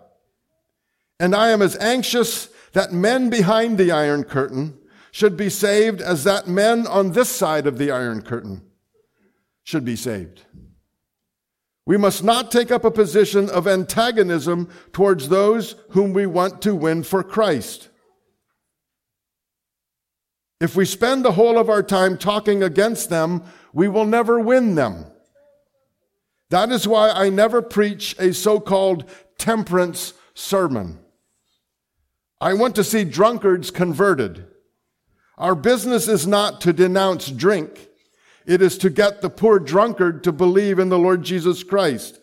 And 1.19 1.35
I 1.35 1.51
am 1.51 1.61
as 1.61 1.77
anxious 1.77 2.49
that 2.73 2.91
men 2.91 3.29
behind 3.29 3.77
the 3.77 3.91
Iron 3.91 4.23
Curtain 4.23 4.77
should 5.11 5.37
be 5.37 5.49
saved 5.49 6.01
as 6.01 6.23
that 6.23 6.47
men 6.47 6.87
on 6.87 7.11
this 7.11 7.29
side 7.29 7.67
of 7.67 7.77
the 7.77 7.91
Iron 7.91 8.23
Curtain 8.23 8.63
should 9.63 9.85
be 9.85 9.95
saved. 9.95 10.41
We 11.85 11.97
must 11.97 12.23
not 12.23 12.51
take 12.51 12.71
up 12.71 12.85
a 12.85 12.91
position 12.91 13.49
of 13.49 13.67
antagonism 13.67 14.69
towards 14.93 15.29
those 15.29 15.75
whom 15.89 16.13
we 16.13 16.25
want 16.25 16.61
to 16.61 16.75
win 16.75 17.03
for 17.03 17.23
Christ. 17.23 17.89
If 20.61 20.77
we 20.77 20.85
spend 20.85 21.25
the 21.25 21.33
whole 21.33 21.57
of 21.57 21.69
our 21.69 21.83
time 21.83 22.17
talking 22.17 22.63
against 22.63 23.09
them, 23.09 23.43
we 23.73 23.89
will 23.89 24.05
never 24.05 24.39
win 24.39 24.75
them. 24.75 25.07
That 26.51 26.71
is 26.71 26.87
why 26.87 27.09
I 27.09 27.29
never 27.29 27.61
preach 27.61 28.15
a 28.17 28.33
so-called 28.33 29.09
temperance 29.37 30.13
sermon. 30.33 30.99
I 32.39 32.53
want 32.53 32.75
to 32.75 32.83
see 32.83 33.03
drunkards 33.03 33.71
converted. 33.71 34.45
Our 35.37 35.55
business 35.55 36.07
is 36.07 36.27
not 36.27 36.61
to 36.61 36.71
denounce 36.71 37.29
drink. 37.29 37.89
It 38.45 38.61
is 38.61 38.77
to 38.79 38.89
get 38.89 39.21
the 39.21 39.29
poor 39.29 39.59
drunkard 39.59 40.23
to 40.23 40.31
believe 40.31 40.79
in 40.79 40.89
the 40.89 40.99
Lord 40.99 41.23
Jesus 41.23 41.63
Christ 41.63 42.19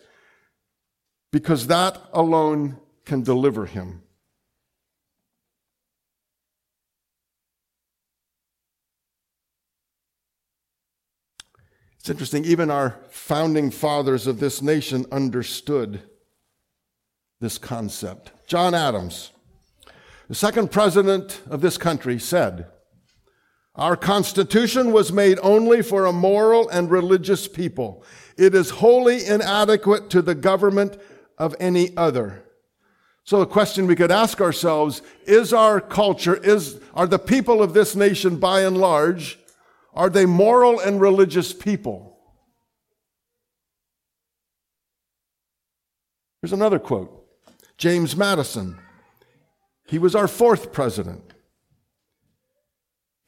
because 1.31 1.67
that 1.67 1.97
alone 2.13 2.77
can 3.05 3.23
deliver 3.23 3.65
him. 3.65 4.03
It's 11.99 12.09
interesting, 12.09 12.45
even 12.45 12.71
our 12.71 12.99
founding 13.11 13.69
fathers 13.69 14.25
of 14.25 14.39
this 14.39 14.59
nation 14.61 15.05
understood 15.11 16.01
this 17.39 17.59
concept. 17.59 18.31
John 18.47 18.73
Adams, 18.73 19.31
the 20.27 20.33
second 20.33 20.71
president 20.71 21.41
of 21.47 21.61
this 21.61 21.77
country, 21.77 22.17
said, 22.17 22.65
Our 23.81 23.97
Constitution 23.97 24.91
was 24.91 25.11
made 25.11 25.39
only 25.41 25.81
for 25.81 26.05
a 26.05 26.13
moral 26.13 26.69
and 26.69 26.91
religious 26.91 27.47
people. 27.47 28.03
It 28.37 28.53
is 28.53 28.69
wholly 28.69 29.25
inadequate 29.25 30.11
to 30.11 30.21
the 30.21 30.35
government 30.35 31.01
of 31.39 31.55
any 31.59 31.97
other. 31.97 32.43
So 33.23 33.39
the 33.39 33.47
question 33.47 33.87
we 33.87 33.95
could 33.95 34.11
ask 34.11 34.39
ourselves, 34.39 35.01
is 35.25 35.51
our 35.51 35.81
culture, 35.81 36.35
is, 36.35 36.79
are 36.93 37.07
the 37.07 37.17
people 37.17 37.63
of 37.63 37.73
this 37.73 37.95
nation 37.95 38.37
by 38.37 38.61
and 38.61 38.77
large 38.77 39.39
are 39.95 40.11
they 40.11 40.27
moral 40.27 40.79
and 40.79 41.01
religious 41.01 41.51
people? 41.51 42.19
Here's 46.43 46.53
another 46.53 46.77
quote 46.77 47.25
James 47.79 48.15
Madison. 48.15 48.77
He 49.87 49.97
was 49.97 50.13
our 50.13 50.27
fourth 50.27 50.71
president. 50.71 51.30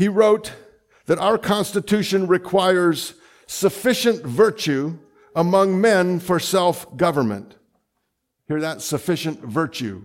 He 0.03 0.09
wrote 0.09 0.51
that 1.05 1.17
our 1.17 1.37
Constitution 1.37 2.27
requires 2.27 3.13
sufficient 3.47 4.21
virtue 4.25 4.99
among 5.33 5.79
men 5.79 6.19
for 6.19 6.41
self 6.41 6.97
government. 6.97 7.55
Hear 8.49 8.59
that? 8.59 8.81
Sufficient 8.81 9.39
virtue. 9.39 10.01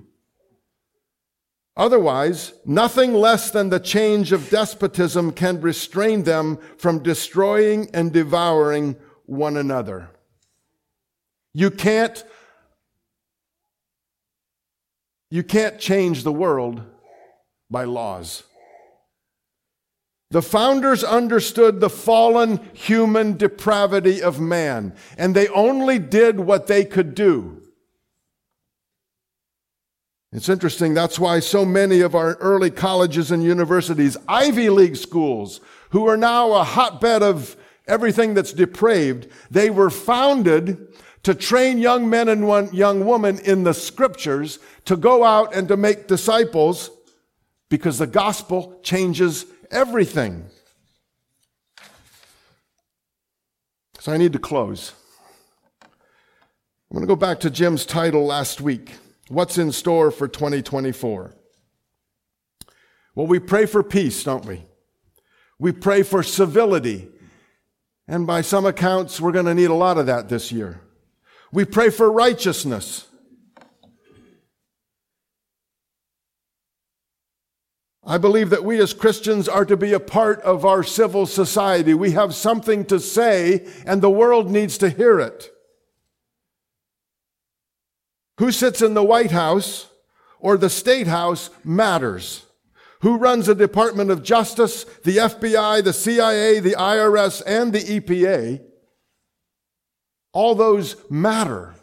Otherwise, 1.77 2.53
nothing 2.65 3.13
less 3.13 3.51
than 3.51 3.71
the 3.71 3.81
change 3.81 4.31
of 4.31 4.51
despotism 4.51 5.33
can 5.33 5.61
restrain 5.61 6.23
them 6.23 6.59
from 6.77 7.03
destroying 7.03 7.91
and 7.93 8.13
devouring 8.13 8.95
one 9.27 9.57
another. 9.57 10.11
You 11.53 11.73
can't, 11.73 12.23
you 15.29 15.43
can't 15.43 15.81
change 15.81 16.23
the 16.23 16.33
world 16.33 16.83
by 17.69 17.83
laws. 17.83 18.45
The 20.31 20.43
founders 20.43 21.03
understood 21.03 21.81
the 21.81 21.89
fallen 21.89 22.61
human 22.75 23.37
depravity 23.37 24.23
of 24.23 24.41
man, 24.41 24.95
and 25.17 25.35
they 25.35 25.49
only 25.49 25.99
did 25.99 26.39
what 26.39 26.67
they 26.67 26.85
could 26.85 27.15
do. 27.15 27.63
It's 30.31 30.51
interesting. 30.51 30.93
That's 30.93 31.19
why 31.19 31.41
so 31.41 31.65
many 31.65 32.03
of 32.03 32.15
our 32.15 32.35
early 32.35 32.71
colleges 32.71 33.31
and 33.31 33.43
universities, 33.43 34.19
Ivy 34.29 34.69
League 34.69 34.97
schools, 34.97 35.63
who 35.91 36.07
are 36.07 36.19
now 36.19 36.53
a 36.53 36.65
hotbed 36.65 37.23
of 37.23 37.57
everything 37.87 38.35
that's 38.35 38.53
depraved, 38.53 39.29
they 39.51 39.71
were 39.71 39.89
founded 39.89 40.95
to 41.23 41.35
train 41.35 41.79
young 41.79 42.11
men 42.11 42.29
and 42.29 42.73
young 42.75 43.07
women 43.07 43.39
in 43.39 43.65
the 43.65 43.73
scriptures 43.73 44.59
to 44.85 44.97
go 44.97 45.25
out 45.25 45.55
and 45.55 45.67
to 45.69 45.77
make 45.79 46.07
disciples 46.07 46.91
because 47.71 47.97
the 47.97 48.07
gospel 48.07 48.79
changes 48.83 49.47
everything. 49.71 50.47
So 54.01 54.13
I 54.13 54.17
need 54.17 54.33
to 54.33 54.39
close. 54.39 54.93
I'm 55.83 56.95
going 56.95 57.03
to 57.03 57.07
go 57.07 57.17
back 57.17 57.41
to 57.41 57.51
Jim's 57.51 57.85
title 57.85 58.25
last 58.25 58.61
week. 58.61 58.95
What's 59.29 59.59
in 59.59 59.73
store 59.73 60.11
for 60.11 60.27
2024? 60.27 61.35
Well, 63.15 63.27
we 63.27 63.39
pray 63.39 63.67
for 63.67 63.83
peace, 63.83 64.23
don't 64.23 64.47
we? 64.47 64.65
We 65.59 65.73
pray 65.73 66.03
for 66.03 66.23
civility. 66.23 67.09
And 68.07 68.27
by 68.27 68.41
some 68.41 68.65
accounts, 68.65 69.21
we're 69.21 69.33
going 69.33 69.47
to 69.47 69.55
need 69.55 69.71
a 69.71 69.75
lot 69.75 69.99
of 69.99 70.07
that 70.07 70.29
this 70.29 70.51
year. 70.51 70.81
We 71.53 71.65
pray 71.65 71.91
for 71.91 72.11
righteousness. 72.11 73.07
I 78.09 78.17
believe 78.17 78.49
that 78.51 78.65
we 78.65 78.81
as 78.81 78.95
Christians 78.95 79.51
are 79.51 79.67
to 79.67 79.77
be 79.77 79.93
a 79.93 80.01
part 80.01 80.41
of 80.41 80.65
our 80.65 80.83
civil 80.83 81.27
society. 81.27 81.93
We 81.93 82.13
have 82.13 82.35
something 82.35 82.87
to 82.87 82.99
say, 82.99 83.69
and 83.85 84.01
the 84.01 84.09
world 84.09 84.51
needs 84.51 84.79
to 84.79 84.89
hear 84.89 85.21
it. 85.21 85.51
Who 88.39 88.51
sits 88.51 88.81
in 88.81 88.95
the 88.95 89.05
White 89.05 89.31
House 89.31 89.89
or 90.41 90.57
the 90.57 90.71
State 90.71 91.07
House 91.07 91.51
matters. 91.63 92.47
Who 93.03 93.19
runs 93.19 93.45
the 93.45 93.55
Department 93.55 94.11
of 94.11 94.23
Justice, 94.23 94.85
the 95.05 95.19
FBI, 95.19 95.85
the 95.85 95.93
CIA, 95.93 96.61
the 96.61 96.77
IRS, 96.79 97.43
and 97.47 97.75
the 97.75 97.81
EPA? 97.81 98.63
All 100.33 100.55
those 100.55 100.97
matter. 101.11 101.75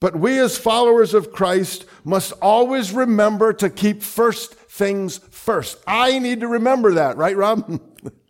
But 0.00 0.16
we 0.16 0.38
as 0.38 0.56
followers 0.56 1.12
of 1.12 1.32
Christ 1.32 1.84
must 2.04 2.32
always 2.40 2.92
remember 2.92 3.52
to 3.54 3.68
keep 3.68 4.02
first 4.02 4.54
things 4.54 5.18
first. 5.18 5.78
I 5.86 6.18
need 6.20 6.40
to 6.40 6.48
remember 6.48 6.94
that, 6.94 7.16
right, 7.16 7.36
Rob? 7.36 7.80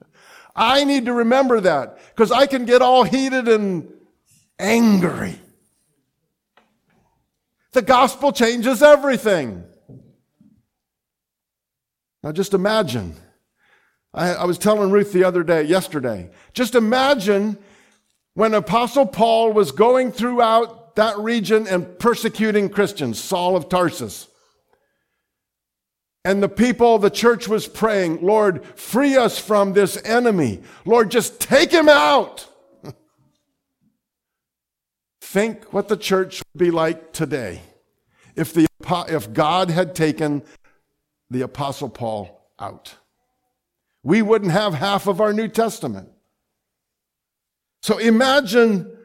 I 0.57 0.85
need 0.85 1.05
to 1.05 1.13
remember 1.13 1.61
that 1.61 1.99
because 2.09 2.33
I 2.33 2.47
can 2.47 2.65
get 2.65 2.83
all 2.83 3.05
heated 3.05 3.49
and 3.49 3.93
angry. 4.59 5.39
The 7.73 7.83
gospel 7.83 8.33
changes 8.33 8.83
everything. 8.83 9.65
Now 12.23 12.33
just 12.33 12.55
imagine. 12.55 13.15
I, 14.13 14.31
I, 14.31 14.45
was 14.47 14.59
telling 14.59 14.91
Ruth 14.91 15.13
the 15.13 15.25
other 15.25 15.45
day, 15.45 15.63
yesterday, 15.63 16.31
just 16.55 16.75
imagine 16.75 17.59
when 18.35 18.55
Apostle 18.55 19.07
Paul 19.07 19.53
was 19.53 19.71
going 19.71 20.13
throughout 20.13 20.78
that 20.99 21.17
region 21.17 21.69
and 21.69 21.97
persecuting 22.01 22.69
Christians, 22.69 23.23
Saul 23.23 23.55
of 23.55 23.69
Tarsus. 23.69 24.27
And 26.25 26.43
the 26.43 26.49
people, 26.49 26.99
the 26.99 27.09
church 27.09 27.47
was 27.47 27.69
praying, 27.69 28.21
Lord, 28.21 28.65
free 28.75 29.17
us 29.17 29.39
from 29.39 29.75
this 29.75 29.97
enemy. 30.05 30.61
Lord, 30.85 31.13
just 31.13 31.39
take 31.39 31.71
him 31.71 31.89
out. 31.89 32.49
Think 35.21 35.73
what 35.73 35.87
the 35.87 35.97
church 35.97 36.43
would 36.53 36.59
be 36.59 36.73
like 36.73 37.13
today 37.13 37.63
if, 38.35 38.53
the, 38.53 38.67
if 39.09 39.33
God 39.33 39.71
had 39.71 39.95
taken 39.95 40.43
the 41.31 41.43
Apostle 41.43 41.91
Paul 41.91 42.51
out. 42.59 42.97
We 44.03 44.21
wouldn't 44.21 44.51
have 44.51 44.75
half 44.75 45.07
of 45.07 45.21
our 45.21 45.33
New 45.33 45.47
Testament. 45.47 46.09
So 47.83 47.99
imagine 47.99 48.98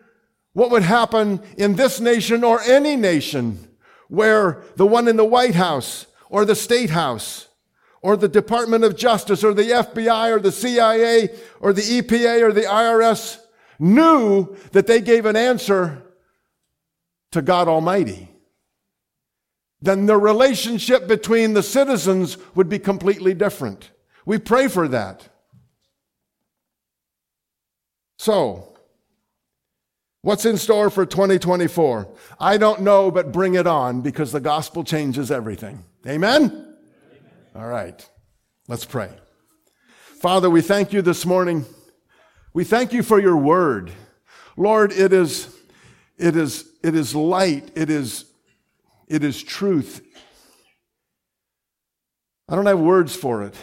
what 0.53 0.71
would 0.71 0.83
happen 0.83 1.41
in 1.57 1.75
this 1.75 1.99
nation 1.99 2.43
or 2.43 2.61
any 2.61 2.95
nation 2.95 3.67
where 4.07 4.63
the 4.75 4.85
one 4.85 5.07
in 5.07 5.17
the 5.17 5.25
White 5.25 5.55
House 5.55 6.05
or 6.29 6.45
the 6.45 6.55
State 6.55 6.91
House 6.91 7.47
or 8.01 8.15
the 8.15 8.27
Department 8.27 8.83
of 8.83 8.95
Justice 8.95 9.43
or 9.43 9.53
the 9.53 9.63
FBI 9.63 10.35
or 10.35 10.39
the 10.39 10.51
CIA 10.51 11.29
or 11.59 11.73
the 11.73 11.81
EPA 11.81 12.43
or 12.43 12.51
the 12.51 12.61
IRS 12.61 13.39
knew 13.79 14.55
that 14.71 14.87
they 14.87 15.01
gave 15.01 15.25
an 15.25 15.35
answer 15.35 16.03
to 17.31 17.41
God 17.41 17.67
Almighty, 17.67 18.29
then 19.81 20.05
the 20.05 20.17
relationship 20.17 21.07
between 21.07 21.53
the 21.53 21.63
citizens 21.63 22.37
would 22.55 22.69
be 22.69 22.79
completely 22.79 23.33
different. 23.33 23.89
We 24.25 24.37
pray 24.37 24.67
for 24.67 24.87
that. 24.87 25.27
So, 28.17 28.72
what's 30.23 30.45
in 30.45 30.57
store 30.57 30.89
for 30.89 31.05
2024? 31.05 32.07
I 32.39 32.57
don't 32.57 32.81
know, 32.81 33.11
but 33.11 33.31
bring 33.31 33.53
it 33.53 33.67
on 33.67 34.01
because 34.01 34.31
the 34.31 34.39
gospel 34.39 34.83
changes 34.83 35.29
everything. 35.29 35.83
Amen? 36.07 36.43
Amen? 36.43 36.75
All 37.55 37.67
right. 37.67 38.09
Let's 38.67 38.85
pray. 38.85 39.11
Father, 40.19 40.49
we 40.49 40.61
thank 40.61 40.91
you 40.91 41.03
this 41.03 41.25
morning. 41.25 41.65
We 42.53 42.63
thank 42.63 42.93
you 42.93 43.03
for 43.03 43.19
your 43.19 43.37
word. 43.37 43.91
Lord, 44.57 44.91
it 44.91 45.13
is, 45.13 45.55
it 46.17 46.35
is, 46.35 46.69
it 46.81 46.95
is 46.95 47.13
light. 47.13 47.71
It 47.75 47.89
is, 47.89 48.25
it 49.07 49.23
is 49.23 49.43
truth. 49.43 50.01
I 52.47 52.55
don't 52.55 52.65
have 52.65 52.79
words 52.79 53.15
for 53.15 53.43
it. 53.43 53.55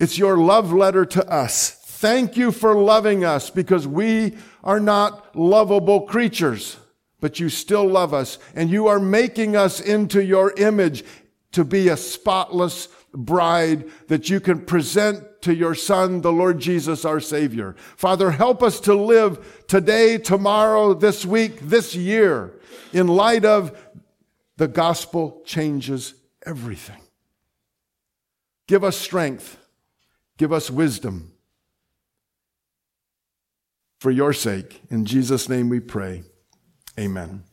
It's 0.00 0.18
your 0.18 0.36
love 0.36 0.72
letter 0.72 1.04
to 1.04 1.28
us. 1.30 1.85
Thank 1.96 2.36
you 2.36 2.52
for 2.52 2.74
loving 2.74 3.24
us 3.24 3.48
because 3.48 3.88
we 3.88 4.36
are 4.62 4.78
not 4.78 5.34
lovable 5.34 6.02
creatures, 6.02 6.76
but 7.20 7.40
you 7.40 7.48
still 7.48 7.88
love 7.88 8.12
us 8.12 8.38
and 8.54 8.68
you 8.68 8.86
are 8.86 9.00
making 9.00 9.56
us 9.56 9.80
into 9.80 10.22
your 10.22 10.52
image 10.58 11.04
to 11.52 11.64
be 11.64 11.88
a 11.88 11.96
spotless 11.96 12.88
bride 13.14 13.86
that 14.08 14.28
you 14.28 14.40
can 14.40 14.66
present 14.66 15.24
to 15.40 15.54
your 15.54 15.74
son, 15.74 16.20
the 16.20 16.30
Lord 16.30 16.58
Jesus, 16.58 17.06
our 17.06 17.18
savior. 17.18 17.74
Father, 17.96 18.30
help 18.30 18.62
us 18.62 18.78
to 18.80 18.94
live 18.94 19.64
today, 19.66 20.18
tomorrow, 20.18 20.92
this 20.92 21.24
week, 21.24 21.60
this 21.60 21.94
year 21.94 22.52
in 22.92 23.06
light 23.06 23.46
of 23.46 23.74
the 24.58 24.68
gospel 24.68 25.40
changes 25.46 26.12
everything. 26.44 27.00
Give 28.66 28.84
us 28.84 28.98
strength. 28.98 29.56
Give 30.36 30.52
us 30.52 30.70
wisdom. 30.70 31.32
For 33.98 34.10
your 34.10 34.32
sake, 34.32 34.82
in 34.90 35.04
Jesus' 35.04 35.48
name 35.48 35.68
we 35.68 35.80
pray. 35.80 36.24
Amen. 36.98 37.44